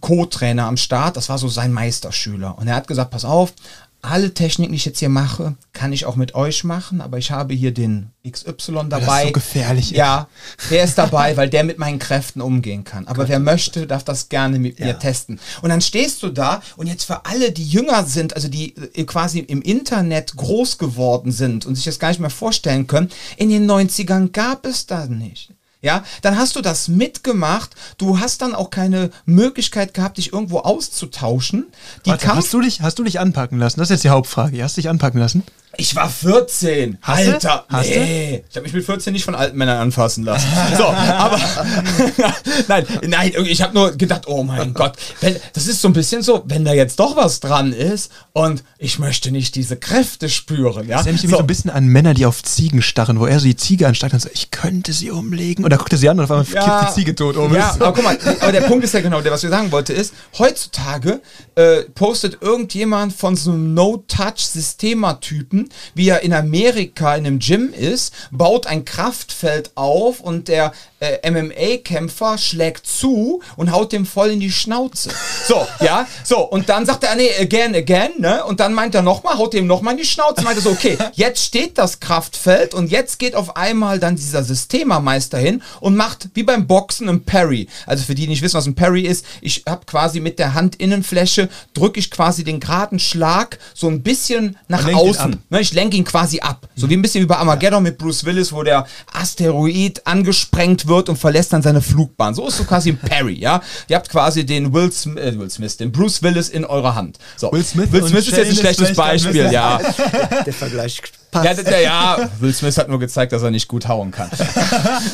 [0.00, 2.58] Co-Trainer am Start, das war so sein Meisterschüler.
[2.58, 3.52] Und er hat gesagt, pass auf,
[4.00, 7.30] alle Techniken, die ich jetzt hier mache, kann ich auch mit euch machen, aber ich
[7.30, 9.26] habe hier den XY dabei.
[9.26, 9.98] so gefährlich ist.
[9.98, 10.28] Ja,
[10.70, 13.08] der ist dabei, weil der mit meinen Kräften umgehen kann.
[13.08, 15.40] Aber wer möchte, darf das gerne mit mir testen.
[15.62, 19.04] Und dann stehst du da und jetzt für alle, die jünger sind, also die äh,
[19.04, 23.50] quasi im Internet groß geworden sind und sich das gar nicht mehr vorstellen können, in
[23.50, 25.52] den 90ern gab es das nicht.
[25.80, 27.70] Ja, dann hast du das mitgemacht.
[27.98, 31.66] Du hast dann auch keine Möglichkeit gehabt, dich irgendwo auszutauschen.
[32.04, 33.78] Die Warte, hast, du dich, hast du dich anpacken lassen?
[33.78, 34.62] Das ist jetzt die Hauptfrage.
[34.62, 35.44] Hast du dich anpacken lassen?
[35.80, 36.98] Ich war 14.
[37.00, 37.32] Hast du?
[37.34, 37.64] Alter.
[37.68, 38.42] Hast nee.
[38.50, 40.48] Ich habe mich mit 14 nicht von alten Männern anfassen lassen.
[40.76, 41.38] So, aber
[42.68, 46.22] nein, nein, ich habe nur gedacht, oh mein Gott, wenn, das ist so ein bisschen
[46.22, 50.86] so, wenn da jetzt doch was dran ist und ich möchte nicht diese Kräfte spüren,
[50.88, 50.98] ja?
[50.98, 51.38] Das erinnert mich so.
[51.38, 54.20] ein bisschen an Männer, die auf Ziegen starren, wo er so die Ziege anstarrt und
[54.20, 55.64] so, ich könnte sie umlegen.
[55.64, 57.54] Und da guckt er sie an und auf einmal kippt die Ziege tot um.
[57.54, 59.92] Ja, aber guck mal, aber der Punkt ist ja genau der, was wir sagen wollte,
[59.92, 61.20] ist, heutzutage
[61.54, 68.12] äh, postet irgendjemand von so einem No-Touch-Systema-Typen, wie er in Amerika in einem Gym ist,
[68.30, 74.40] baut ein Kraftfeld auf und der äh, MMA-Kämpfer schlägt zu und haut dem voll in
[74.40, 75.10] die Schnauze.
[75.46, 78.44] So, ja, so, und dann sagt er, nee, again, again, ne?
[78.44, 80.98] Und dann meint er nochmal, haut dem nochmal in die Schnauze, meint er so, okay,
[81.14, 86.28] jetzt steht das Kraftfeld und jetzt geht auf einmal dann dieser Systemameister hin und macht
[86.34, 87.68] wie beim Boxen einen Parry.
[87.86, 90.54] Also für die, die nicht wissen, was ein Parry ist, ich habe quasi mit der
[90.54, 95.34] Handinnenfläche, drücke ich quasi den geraden Schlag so ein bisschen nach außen.
[95.34, 95.40] ab.
[95.58, 96.68] Ne, ich lenke ihn quasi ab.
[96.76, 101.08] So wie ein bisschen wie bei Armageddon mit Bruce Willis, wo der Asteroid angesprengt wird
[101.08, 102.32] und verlässt dann seine Flugbahn.
[102.32, 103.60] So ist so quasi ein Parry, ja.
[103.88, 107.18] Ihr habt quasi den Will, Sm äh, Will Smith, den Bruce Willis in eurer Hand.
[107.36, 107.50] So.
[107.50, 109.80] Will Smith Will Smith ist jetzt ein schlechtes Beispiel, ja.
[110.46, 111.02] Der Vergleich
[111.32, 111.44] passt.
[111.44, 114.30] Ja, der, ja, Will Smith hat nur gezeigt, dass er nicht gut hauen kann.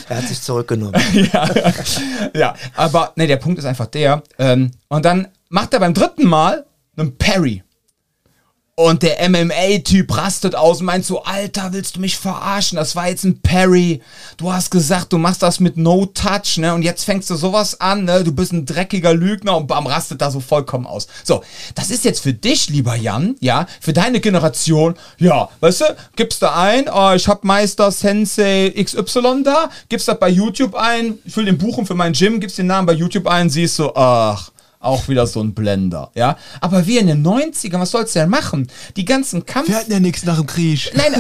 [0.09, 1.01] Er hat sich zurückgenommen.
[1.33, 1.49] ja,
[2.35, 4.23] ja, aber ne, der Punkt ist einfach der.
[4.39, 6.67] Ähm, und dann macht er beim dritten Mal
[6.97, 7.64] einen Parry.
[8.77, 12.75] Und der MMA-Typ rastet aus und meint so, Alter, willst du mich verarschen?
[12.75, 14.03] Das war jetzt ein Parry.
[14.37, 16.75] Du hast gesagt, du machst das mit No Touch, ne?
[16.75, 18.25] Und jetzt fängst du sowas an, ne?
[18.25, 21.07] Du bist ein dreckiger Lügner und bam, rastet da so vollkommen aus.
[21.23, 21.45] So,
[21.77, 25.85] das ist jetzt für dich, lieber Jan, ja, für deine Generation, ja, weißt du,
[26.17, 31.19] gibst du ein, oh, ich hab Meister Sensei XY da, gibst das bei YouTube ein,
[31.25, 33.95] ich will den buchen für mein Gym, gibst den Namen bei YouTube ein, siehst so,
[33.95, 34.51] ach,
[34.85, 36.37] auch wieder so ein Blender, ja.
[36.61, 38.69] Aber wir in den 90ern, was sollst du denn machen?
[38.97, 39.69] Die ganzen Kampf...
[39.69, 40.93] Wir hatten ja nichts nach dem Krieg.
[40.95, 41.13] Nein,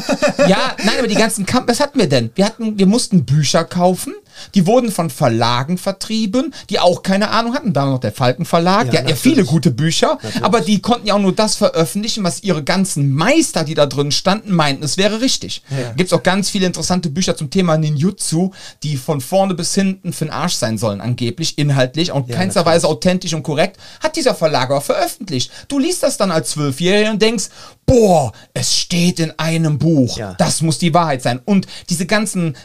[0.48, 2.30] ja, nein, aber die ganzen Kampf, was hatten wir denn?
[2.34, 4.14] Wir hatten, wir mussten Bücher kaufen,
[4.54, 7.72] Die wurden von Verlagen vertrieben, die auch keine Ahnung hatten.
[7.72, 10.44] Da noch der Falken Verlag, ja, der hat ja viele gute Bücher, natürlich.
[10.44, 14.12] aber die konnten ja auch nur das veröffentlichen, was ihre ganzen Meister, die da drin
[14.12, 15.62] standen, meinten, es wäre richtig.
[15.70, 15.92] Ja.
[15.92, 18.50] Gibt es auch ganz viele interessante Bücher zum Thema Ninjutsu,
[18.82, 22.64] die von vorne bis hinten für den Arsch sein sollen, angeblich, inhaltlich und ja, keinster
[22.66, 25.50] Weise authentisch und korrekt, hat dieser Verlag auch veröffentlicht.
[25.68, 27.48] Du liest das dann als Zwölfjähriger und denkst,
[27.86, 30.16] boah, es steht in einem Buch.
[30.16, 30.34] Ja.
[30.38, 31.40] Das muss die Wahrheit sein.
[31.44, 32.56] Und diese ganzen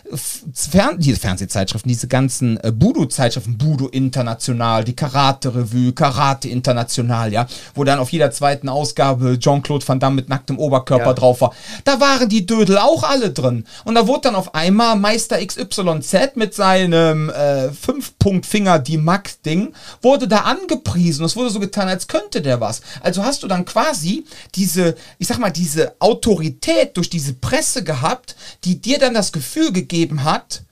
[0.54, 1.20] Fern diese
[1.60, 8.12] Fernsehzeitschriften, diese ganzen äh, Budo-Zeitschriften, Budo International, die Karate-Revue, Karate International, ja, wo dann auf
[8.12, 11.14] jeder zweiten Ausgabe Jean-Claude Van Damme mit nacktem Oberkörper ja.
[11.14, 11.54] drauf war.
[11.84, 13.66] Da waren die Dödel auch alle drin.
[13.86, 20.28] Und da wurde dann auf einmal Meister XYZ mit seinem äh, Fünf-Punkt-Finger die Mack-Ding, wurde
[20.28, 21.26] da angepriesen.
[21.26, 22.82] Es wurde so getan, als könnte der was.
[23.02, 28.36] Also hast du dann quasi diese ich sag mal, diese Autorität durch diese Presse gehabt,
[28.64, 30.64] die dir dann das Gefühl gegeben hat,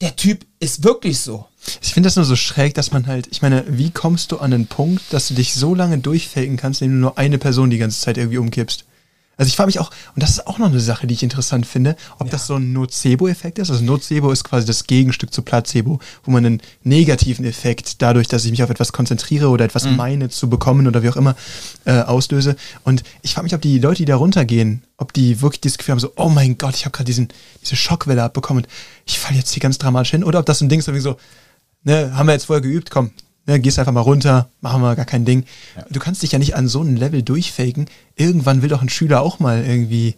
[0.00, 1.46] der Typ ist wirklich so.
[1.82, 4.50] Ich finde das nur so schräg, dass man halt, ich meine, wie kommst du an
[4.50, 7.78] den Punkt, dass du dich so lange durchfaken kannst, indem du nur eine Person die
[7.78, 8.84] ganze Zeit irgendwie umkippst?
[9.36, 11.66] Also ich frage mich auch, und das ist auch noch eine Sache, die ich interessant
[11.66, 12.32] finde, ob ja.
[12.32, 13.70] das so ein Nocebo-Effekt ist.
[13.70, 18.44] Also Nocebo ist quasi das Gegenstück zu Placebo, wo man einen negativen Effekt dadurch, dass
[18.46, 19.96] ich mich auf etwas konzentriere oder etwas mhm.
[19.96, 21.36] meine zu bekommen oder wie auch immer
[21.84, 22.56] äh, auslöse.
[22.84, 25.92] Und ich frage mich, ob die Leute, die da runtergehen, ob die wirklich dieses Gefühl
[25.92, 28.72] haben, so, oh mein Gott, ich habe gerade diese Schockwelle abbekommen und
[29.04, 30.24] ich falle jetzt hier ganz dramatisch hin.
[30.24, 31.16] Oder ob das ein Ding ist, so,
[31.84, 33.10] ne, haben wir jetzt vorher geübt, komm,
[33.46, 35.44] Ne, gehst einfach mal runter, machen wir gar kein Ding.
[35.76, 35.84] Ja.
[35.88, 37.86] Du kannst dich ja nicht an so einem Level durchfaken.
[38.16, 40.16] Irgendwann will doch ein Schüler auch mal irgendwie.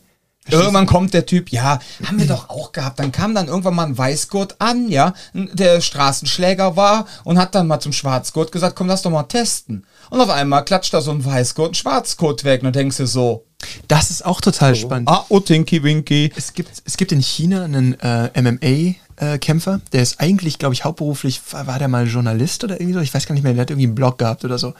[0.51, 2.99] Irgendwann kommt der Typ, ja, haben wir doch auch gehabt.
[2.99, 7.66] Dann kam dann irgendwann mal ein Weißgurt an, ja, der Straßenschläger war und hat dann
[7.66, 9.85] mal zum Schwarzgurt gesagt, komm, lass doch mal testen.
[10.09, 13.45] Und auf einmal klatscht da so ein Weißgurt, ein Schwarzgurt weg und denkst du so,
[13.89, 14.76] das ist auch total oh.
[14.76, 15.09] spannend.
[15.09, 16.33] Ah, oh, Tinky Winky.
[16.35, 19.80] Es gibt, es gibt in China einen äh, MMA, äh, Kämpfer.
[19.92, 23.00] Der ist eigentlich, glaube ich, hauptberuflich, war der mal Journalist oder irgendwie so?
[23.00, 24.74] Ich weiß gar nicht mehr, der hat irgendwie einen Blog gehabt oder so.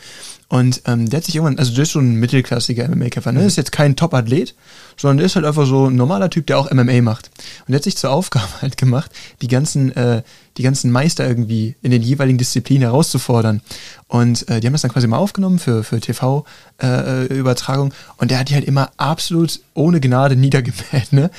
[0.49, 3.41] Und ähm, der hat sich irgendwann, also der ist so ein mittelklassiger MMA-Kämpfer, ne?
[3.41, 3.47] Mhm.
[3.47, 4.55] Ist jetzt kein Top-Athlet,
[4.97, 7.30] sondern der ist halt einfach so ein normaler Typ, der auch MMA macht.
[7.61, 9.11] Und der hat sich zur Aufgabe halt gemacht,
[9.43, 10.22] die ganzen, äh,
[10.59, 13.63] die ganzen Meister irgendwie in den jeweiligen Disziplinen herauszufordern.
[14.09, 17.91] Und äh, die haben das dann quasi mal aufgenommen für, für TV-Übertragung.
[17.91, 21.31] Äh, und der hat die halt immer absolut ohne Gnade niedergemäht, ne?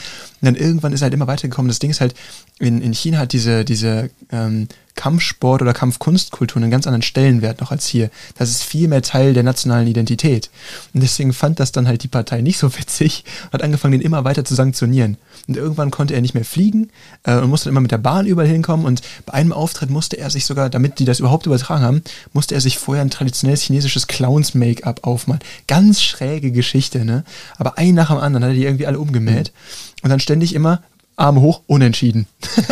[0.41, 1.67] Und dann irgendwann ist er halt immer weitergekommen.
[1.67, 2.15] Das Ding ist halt,
[2.59, 7.71] in, in China hat diese, diese ähm, Kampfsport oder Kampfkunstkultur einen ganz anderen Stellenwert noch
[7.71, 8.09] als hier.
[8.37, 10.49] Das ist viel mehr Teil der nationalen Identität.
[10.93, 14.01] Und deswegen fand das dann halt die Partei nicht so witzig und hat angefangen, den
[14.01, 15.17] immer weiter zu sanktionieren.
[15.47, 16.89] Und irgendwann konnte er nicht mehr fliegen
[17.23, 18.85] äh, und musste immer mit der Bahn überall hinkommen.
[18.85, 22.03] Und bei einem Auftritt musste er sich sogar, damit die das überhaupt übertragen haben,
[22.33, 25.41] musste er sich vorher ein traditionelles chinesisches Clowns-Make-up aufmalen.
[25.67, 27.23] Ganz schräge Geschichte, ne?
[27.57, 29.51] Aber ein nach dem anderen hat er die irgendwie alle umgemäht.
[29.53, 30.03] Mhm.
[30.03, 30.81] Und dann ständig immer,
[31.19, 32.27] Arme hoch, unentschieden.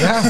[0.00, 0.22] ja.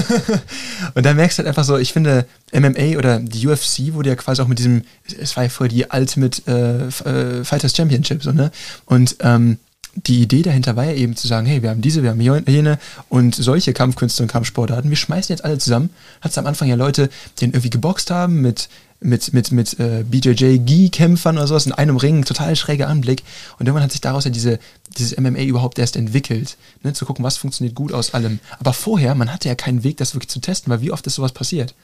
[0.94, 4.16] Und dann merkst du halt einfach so, ich finde, MMA oder die UFC wurde ja
[4.16, 4.82] quasi auch mit diesem,
[5.20, 8.50] es war ja vorher die Ultimate äh, äh, Fighters Championship, so, ne?
[8.86, 9.58] Und ähm,
[9.94, 12.78] die Idee dahinter war ja eben zu sagen, hey, wir haben diese, wir haben jene
[13.08, 15.90] und solche Kampfkünste und Kampfsportarten, wir schmeißen jetzt alle zusammen.
[16.20, 18.68] Hat es am Anfang ja Leute, die irgendwie geboxt haben mit
[19.00, 23.22] mit, mit, mit äh, BJJ-Gi-Kämpfern oder sowas in einem Ring, total schräger Anblick.
[23.58, 24.58] Und irgendwann hat sich daraus ja diese,
[24.98, 28.40] dieses MMA überhaupt erst entwickelt, ne, zu gucken, was funktioniert gut aus allem.
[28.58, 31.14] Aber vorher, man hatte ja keinen Weg, das wirklich zu testen, weil wie oft ist
[31.14, 31.74] sowas passiert?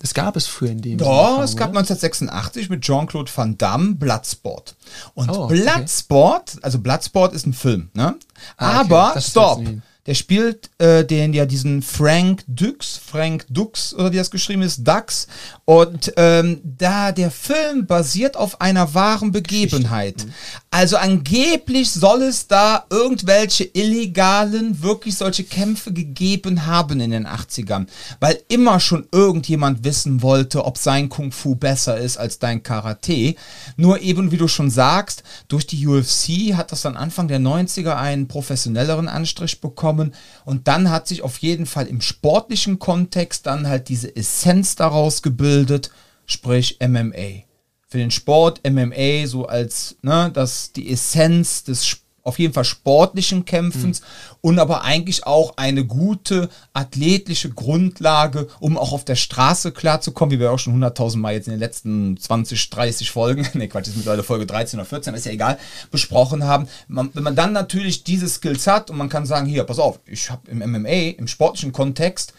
[0.00, 4.76] Das gab es früher in dem Doch, es gab 1986 mit Jean-Claude Van Damme Bloodsport.
[5.14, 6.60] Und oh, Bloodsport, okay.
[6.62, 8.14] also Bloodsport ist ein Film, ne?
[8.56, 8.94] Ah, okay.
[8.94, 9.64] Aber, stopp!
[10.08, 14.78] Der spielt äh, den ja diesen Frank Dux, Frank Dux oder wie das geschrieben ist,
[14.88, 15.26] Dux.
[15.66, 20.24] Und ähm, da der Film basiert auf einer wahren Begebenheit.
[20.24, 20.32] Mhm.
[20.78, 27.88] Also angeblich soll es da irgendwelche illegalen, wirklich solche Kämpfe gegeben haben in den 80ern.
[28.20, 33.34] Weil immer schon irgendjemand wissen wollte, ob sein Kung Fu besser ist als dein Karate.
[33.76, 37.96] Nur eben, wie du schon sagst, durch die UFC hat das dann Anfang der 90er
[37.96, 40.14] einen professionelleren Anstrich bekommen.
[40.44, 45.22] Und dann hat sich auf jeden Fall im sportlichen Kontext dann halt diese Essenz daraus
[45.22, 45.90] gebildet,
[46.24, 47.47] sprich MMA.
[47.88, 52.64] Für den Sport MMA so als ne, das die Essenz des Sports auf jeden Fall
[52.64, 54.06] sportlichen Kämpfens mhm.
[54.42, 60.40] und aber eigentlich auch eine gute athletische Grundlage, um auch auf der Straße klarzukommen, wie
[60.40, 63.96] wir auch schon 100.000 Mal jetzt in den letzten 20, 30 Folgen, ne Quatsch, ist
[63.96, 65.58] mittlerweile Folge 13 oder 14, ist ja egal,
[65.90, 66.68] besprochen haben.
[66.86, 69.98] Man, wenn man dann natürlich diese Skills hat und man kann sagen, hier, pass auf,
[70.04, 72.34] ich habe im MMA, im sportlichen Kontext,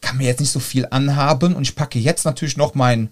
[0.00, 3.10] kann mir jetzt nicht so viel anhaben und ich packe jetzt natürlich noch mein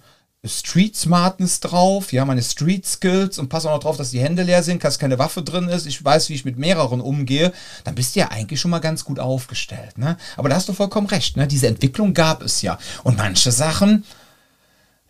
[0.49, 4.43] Street Smartness drauf, ja, meine Street Skills und pass auch noch drauf, dass die Hände
[4.43, 7.53] leer sind, dass keine Waffe drin ist, ich weiß, wie ich mit mehreren umgehe,
[7.85, 9.99] dann bist du ja eigentlich schon mal ganz gut aufgestellt.
[9.99, 10.17] Ne?
[10.37, 11.47] Aber da hast du vollkommen recht, ne?
[11.47, 12.79] diese Entwicklung gab es ja.
[13.05, 14.05] Und manche Sachen,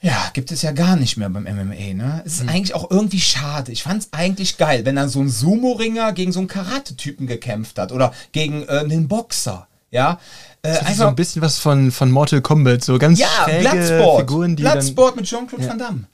[0.02, 2.22] ja, gibt es ja gar nicht mehr beim MMA, ne?
[2.24, 2.50] Es ist mhm.
[2.50, 3.72] eigentlich auch irgendwie schade.
[3.72, 7.78] Ich fand es eigentlich geil, wenn dann so ein Sumo-Ringer gegen so einen Karate-Typen gekämpft
[7.78, 9.66] hat oder gegen äh, einen Boxer.
[9.90, 10.18] Ja,
[10.62, 13.28] äh, einfach so ein bisschen was von, von Mortal Kombat, so ganz ja,
[13.60, 14.20] Bloodsport.
[14.20, 15.70] Figuren, die Bloodsport mit Jean-Claude ja.
[15.70, 16.04] Van Damme.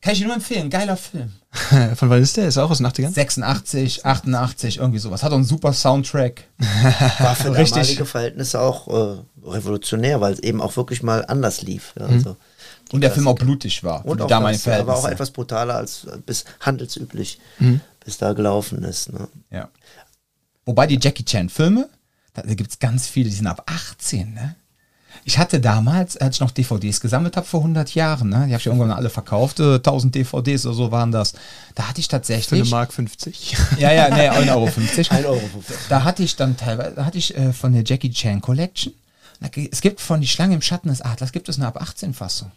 [0.00, 1.30] Kann ich dir nur empfehlen, geiler Film.
[1.96, 2.48] Von wann ist der?
[2.48, 3.12] Ist auch aus den 80ern?
[3.12, 5.22] 86, 88, irgendwie sowas.
[5.22, 6.44] Hat auch einen super Soundtrack.
[7.18, 7.70] War für Richtig.
[7.70, 11.92] damalige Verhältnisse auch äh, revolutionär, weil es eben auch wirklich mal anders lief.
[11.98, 12.14] Ja, mhm.
[12.14, 12.36] also
[12.92, 14.04] und der Film auch blutig war.
[14.04, 17.80] Und auch das, aber auch etwas brutaler als bis handelsüblich mhm.
[18.04, 19.12] bis da gelaufen ist.
[19.12, 19.28] Ne?
[19.50, 19.68] Ja.
[20.64, 21.88] Wobei die Jackie Chan Filme,
[22.34, 24.56] da, da gibt es ganz viele, die sind ab 18, ne?
[25.24, 28.60] Ich hatte damals, als ich noch DVDs gesammelt habe vor 100 Jahren, ne, die habe
[28.60, 31.34] ich irgendwann alle verkauft, äh, 1000 DVDs oder so waren das.
[31.74, 32.48] Da hatte ich tatsächlich.
[32.48, 33.56] Für eine Mark 50.
[33.78, 34.66] Ja, ja, nee, 1,50 Euro.
[34.66, 35.12] 50.
[35.12, 35.76] 1 Euro 50.
[35.88, 38.94] Da hatte ich dann teilweise, da hatte ich äh, von der Jackie Chan Collection.
[39.70, 42.52] Es gibt von Die Schlange im Schatten des Adlers, gibt es eine ab 18 Fassung.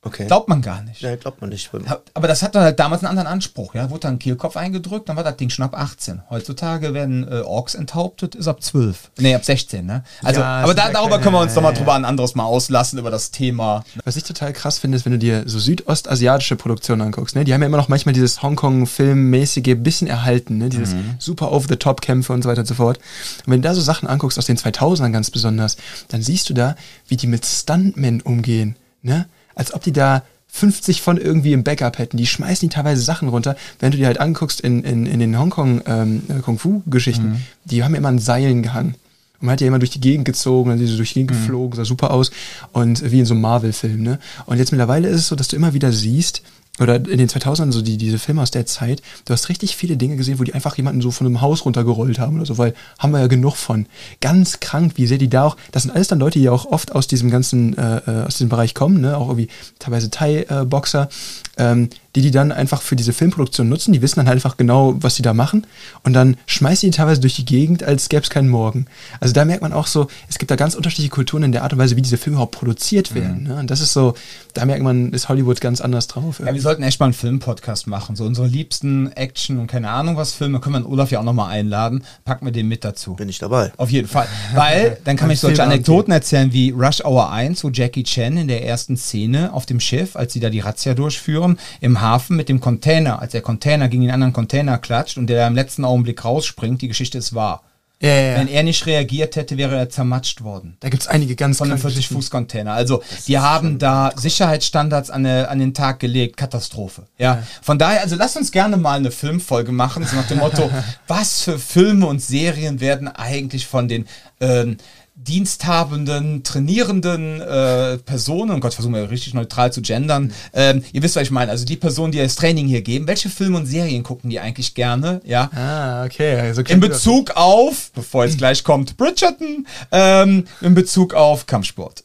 [0.00, 0.26] Okay.
[0.26, 1.00] Glaubt man gar nicht.
[1.00, 1.70] Ja, glaubt man nicht.
[2.14, 3.74] Aber das hat dann halt damals einen anderen Anspruch.
[3.74, 6.22] Ja, wurde dann ein Kehlkopf eingedrückt, dann war das Ding schon ab 18.
[6.30, 9.10] Heutzutage werden äh, Orks enthauptet, ist ab 12.
[9.18, 10.04] Nee, ab 16, ne?
[10.22, 13.00] Also, ja, aber da, darüber können wir uns nochmal ja, drüber ein anderes Mal auslassen,
[13.00, 13.82] über das Thema.
[14.04, 17.42] Was ich total krass finde, ist, wenn du dir so südostasiatische Produktionen anguckst, ne?
[17.42, 20.68] Die haben ja immer noch manchmal dieses Hongkong-Filmmäßige bisschen erhalten, ne?
[20.68, 21.16] Dieses mhm.
[21.18, 22.98] super Over-the-Top-Kämpfe und so weiter und so fort.
[23.44, 25.76] Und wenn du da so Sachen anguckst, aus den 2000ern ganz besonders,
[26.06, 26.76] dann siehst du da,
[27.08, 29.26] wie die mit Stuntmen umgehen, ne?
[29.58, 32.16] Als ob die da 50 von irgendwie im Backup hätten.
[32.16, 33.56] Die schmeißen die teilweise Sachen runter.
[33.80, 37.42] Wenn du dir halt anguckst in, in, in den Hongkong ähm, äh, Kung-Fu-Geschichten, mhm.
[37.64, 38.94] die haben ja immer an Seilen gehangen.
[39.40, 41.32] Und man hat ja immer durch die Gegend gezogen, dann sind sie durch die Gegend
[41.32, 41.40] mhm.
[41.42, 42.30] geflogen, sah super aus.
[42.72, 44.18] Und wie in so einem Marvel-Film, ne?
[44.46, 46.42] Und jetzt mittlerweile ist es so, dass du immer wieder siehst,
[46.80, 49.96] oder in den 2000ern so die, diese Filme aus der Zeit, du hast richtig viele
[49.96, 52.74] Dinge gesehen, wo die einfach jemanden so von einem Haus runtergerollt haben oder so, weil
[52.98, 53.86] haben wir ja genug von.
[54.20, 56.94] Ganz krank, wie sehr die da auch, das sind alles dann Leute, die auch oft
[56.94, 59.48] aus diesem ganzen, äh, äh aus diesem Bereich kommen, ne, auch irgendwie
[59.78, 61.08] teilweise Thai-Boxer,
[61.56, 61.88] ähm,
[62.18, 63.92] die die dann einfach für diese Filmproduktion nutzen.
[63.92, 65.66] Die wissen dann halt einfach genau, was sie da machen.
[66.02, 68.86] Und dann schmeißen die teilweise durch die Gegend, als gäbe es keinen Morgen.
[69.20, 71.72] Also da merkt man auch so, es gibt da ganz unterschiedliche Kulturen in der Art
[71.72, 73.42] und Weise, wie diese Filme überhaupt produziert werden.
[73.42, 73.48] Mhm.
[73.48, 73.56] Ne?
[73.56, 74.14] Und das ist so,
[74.54, 76.40] da merkt man, ist Hollywood ganz anders drauf.
[76.44, 78.16] Ja, wir sollten echt mal einen Filmpodcast machen.
[78.16, 81.50] So unsere liebsten Action und keine Ahnung was Filme können wir Olaf ja auch nochmal
[81.50, 82.04] einladen.
[82.24, 83.14] Packen wir den mit dazu.
[83.14, 83.72] Bin ich dabei.
[83.76, 84.26] Auf jeden Fall.
[84.54, 88.48] Weil dann kann ich solche Anekdoten erzählen wie Rush Hour 1, wo Jackie Chan in
[88.48, 92.48] der ersten Szene auf dem Schiff, als sie da die Razzia durchführen, im Hafen mit
[92.48, 96.24] dem Container, als der Container gegen den anderen Container klatscht und der im letzten Augenblick
[96.24, 97.62] rausspringt, die Geschichte ist wahr.
[98.00, 100.76] Ja, ja, Wenn er nicht reagiert hätte, wäre er zermatscht worden.
[100.78, 102.72] Da gibt es einige ganz Von einem 40-Fuß-Container.
[102.72, 106.36] Also, die haben da Sicherheitsstandards an, eine, an, den Tag gelegt.
[106.36, 107.02] Katastrophe.
[107.18, 107.34] Ja.
[107.34, 107.42] ja.
[107.60, 110.70] Von daher, also lass uns gerne mal eine Filmfolge machen, so nach dem Motto,
[111.08, 114.06] was für Filme und Serien werden eigentlich von den
[114.40, 114.76] ähm,
[115.18, 120.32] diensthabenden, trainierenden äh, Personen, oh Gott, versuchen wir richtig neutral zu gendern.
[120.52, 121.50] Ähm, ihr wisst, was ich meine.
[121.50, 124.74] Also die Personen, die das Training hier geben, welche Filme und Serien gucken die eigentlich
[124.74, 125.20] gerne?
[125.24, 125.50] Ja.
[125.54, 126.40] Ah, okay.
[126.40, 132.04] Also in Bezug auf, bevor jetzt gleich kommt, Bridgerton, ähm, in Bezug auf Kampfsport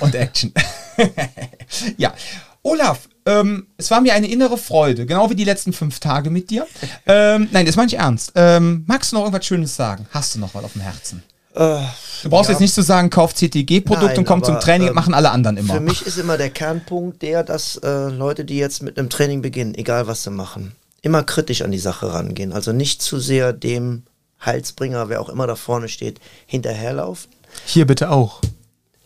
[0.00, 0.52] und Action.
[1.96, 2.14] ja.
[2.62, 6.48] Olaf, ähm, es war mir eine innere Freude, genau wie die letzten fünf Tage mit
[6.48, 6.66] dir.
[7.06, 8.32] Ähm, nein, das meine ich ernst.
[8.34, 10.06] Ähm, magst du noch irgendwas Schönes sagen?
[10.12, 11.22] Hast du noch was auf dem Herzen?
[11.54, 11.78] Äh,
[12.22, 12.54] du brauchst ja.
[12.54, 15.56] jetzt nicht zu sagen, kauf CTG-Produkt und komm aber, zum Training, äh, machen alle anderen
[15.56, 15.74] immer.
[15.74, 19.42] Für mich ist immer der Kernpunkt der, dass äh, Leute, die jetzt mit einem Training
[19.42, 22.52] beginnen, egal was sie machen, immer kritisch an die Sache rangehen.
[22.52, 24.02] Also nicht zu sehr dem
[24.44, 27.30] Heilsbringer, wer auch immer da vorne steht, hinterherlaufen.
[27.66, 28.40] Hier bitte auch.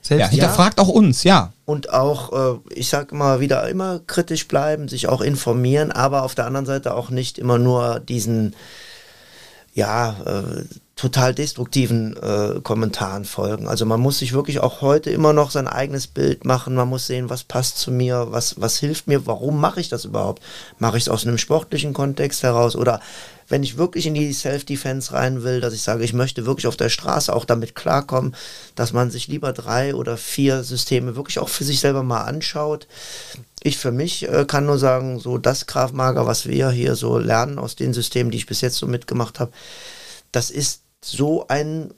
[0.00, 0.84] Selbst ja, hinterfragt ja.
[0.84, 1.52] auch uns, ja.
[1.66, 6.34] Und auch, äh, ich sag mal wieder, immer kritisch bleiben, sich auch informieren, aber auf
[6.34, 8.56] der anderen Seite auch nicht immer nur diesen,
[9.74, 10.64] ja, äh,
[10.98, 13.68] total destruktiven äh, Kommentaren folgen.
[13.68, 16.74] Also man muss sich wirklich auch heute immer noch sein eigenes Bild machen.
[16.74, 20.04] Man muss sehen, was passt zu mir, was, was hilft mir, warum mache ich das
[20.04, 20.42] überhaupt?
[20.78, 23.00] Mache ich es aus einem sportlichen Kontext heraus oder
[23.48, 26.76] wenn ich wirklich in die Self-Defense rein will, dass ich sage, ich möchte wirklich auf
[26.76, 28.34] der Straße auch damit klarkommen,
[28.74, 32.88] dass man sich lieber drei oder vier Systeme wirklich auch für sich selber mal anschaut.
[33.62, 37.60] Ich für mich äh, kann nur sagen, so das Kraftmager, was wir hier so lernen
[37.60, 39.52] aus den Systemen, die ich bis jetzt so mitgemacht habe,
[40.32, 41.92] das ist so ein,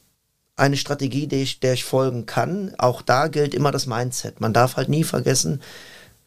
[0.57, 2.75] eine Strategie, der ich, der ich folgen kann.
[2.79, 4.41] Auch da gilt immer das Mindset.
[4.41, 5.63] Man darf halt nie vergessen,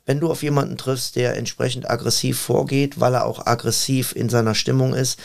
[0.05, 4.55] wenn du auf jemanden triffst, der entsprechend aggressiv vorgeht, weil er auch aggressiv in seiner
[4.55, 5.19] Stimmung ist,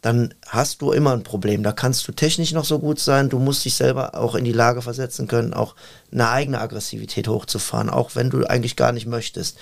[0.00, 1.62] dann hast du immer ein Problem.
[1.62, 4.52] Da kannst du technisch noch so gut sein, du musst dich selber auch in die
[4.52, 5.76] Lage versetzen können, auch
[6.12, 9.56] eine eigene Aggressivität hochzufahren, auch wenn du eigentlich gar nicht möchtest.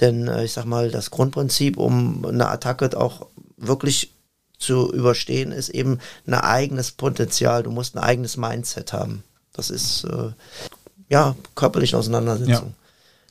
[0.00, 4.12] Denn äh, ich sag mal, das Grundprinzip, um eine Attacke auch wirklich
[4.60, 7.62] zu überstehen, ist eben ein eigenes Potenzial.
[7.62, 9.24] Du musst ein eigenes Mindset haben.
[9.52, 10.30] Das ist äh,
[11.08, 12.68] ja körperliche Auseinandersetzung.
[12.68, 12.80] Ja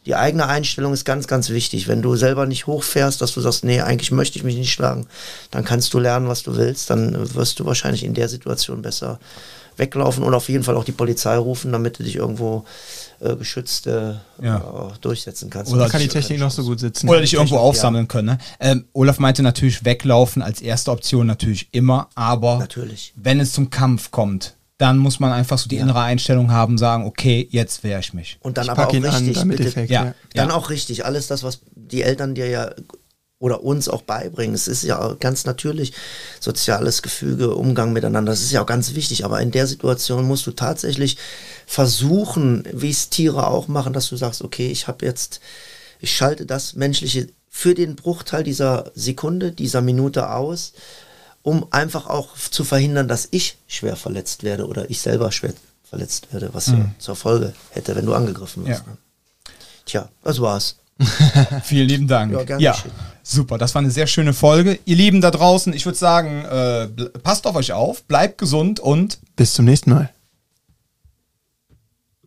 [0.06, 1.88] die eigene Einstellung ist ganz, ganz wichtig.
[1.88, 5.08] Wenn du selber nicht hochfährst, dass du sagst, nee, eigentlich möchte ich mich nicht schlagen,
[5.52, 6.90] dann kannst du lernen, was du willst.
[6.90, 9.20] Dann wirst du wahrscheinlich in der Situation besser
[9.80, 12.66] weglaufen und auf jeden Fall auch die Polizei rufen, damit du dich irgendwo
[13.20, 14.92] äh, geschützt äh, ja.
[15.02, 15.74] durchsetzen kannst.
[15.74, 17.10] Oder kann die Technik noch so gut sitzen.
[17.10, 18.08] Oder dich irgendwo aufsammeln ja.
[18.08, 18.28] können.
[18.28, 18.38] Ne?
[18.60, 23.14] Ähm, Olaf meinte natürlich weglaufen als erste Option natürlich immer, aber natürlich.
[23.16, 25.82] wenn es zum Kampf kommt, dann muss man einfach so die ja.
[25.82, 28.38] innere Einstellung haben, sagen, okay, jetzt wehre ich mich.
[28.42, 30.14] Und dann ich aber auch richtig, an, bitte, Effekt, ja.
[30.34, 32.72] dann auch richtig, alles das, was die Eltern dir ja
[33.40, 34.54] oder uns auch beibringen.
[34.54, 35.94] Es ist ja ganz natürlich
[36.40, 38.32] soziales Gefüge, Umgang miteinander.
[38.32, 39.26] Das ist ja auch ganz wichtig.
[39.26, 41.18] Aber in der Situation musst du tatsächlich
[41.66, 45.40] versuchen, wie es Tiere auch machen, dass du sagst, okay, ich habe jetzt,
[46.00, 50.74] ich schalte das Menschliche für den Bruchteil dieser Sekunde, dieser Minute aus
[51.42, 56.32] um einfach auch zu verhindern, dass ich schwer verletzt werde oder ich selber schwer verletzt
[56.32, 56.78] werde, was mhm.
[56.78, 58.84] ja zur Folge hätte, wenn du angegriffen wirst.
[58.86, 58.92] Ja.
[58.92, 58.98] Ne?
[59.86, 60.76] Tja, das war's.
[61.64, 62.50] Vielen lieben Dank.
[62.50, 62.76] Ja, ja
[63.24, 63.58] super.
[63.58, 64.80] Das war eine sehr schöne Folge.
[64.86, 66.88] Ihr Lieben da draußen, ich würde sagen, äh,
[67.20, 70.10] passt auf euch auf, bleibt gesund und bis zum nächsten Mal.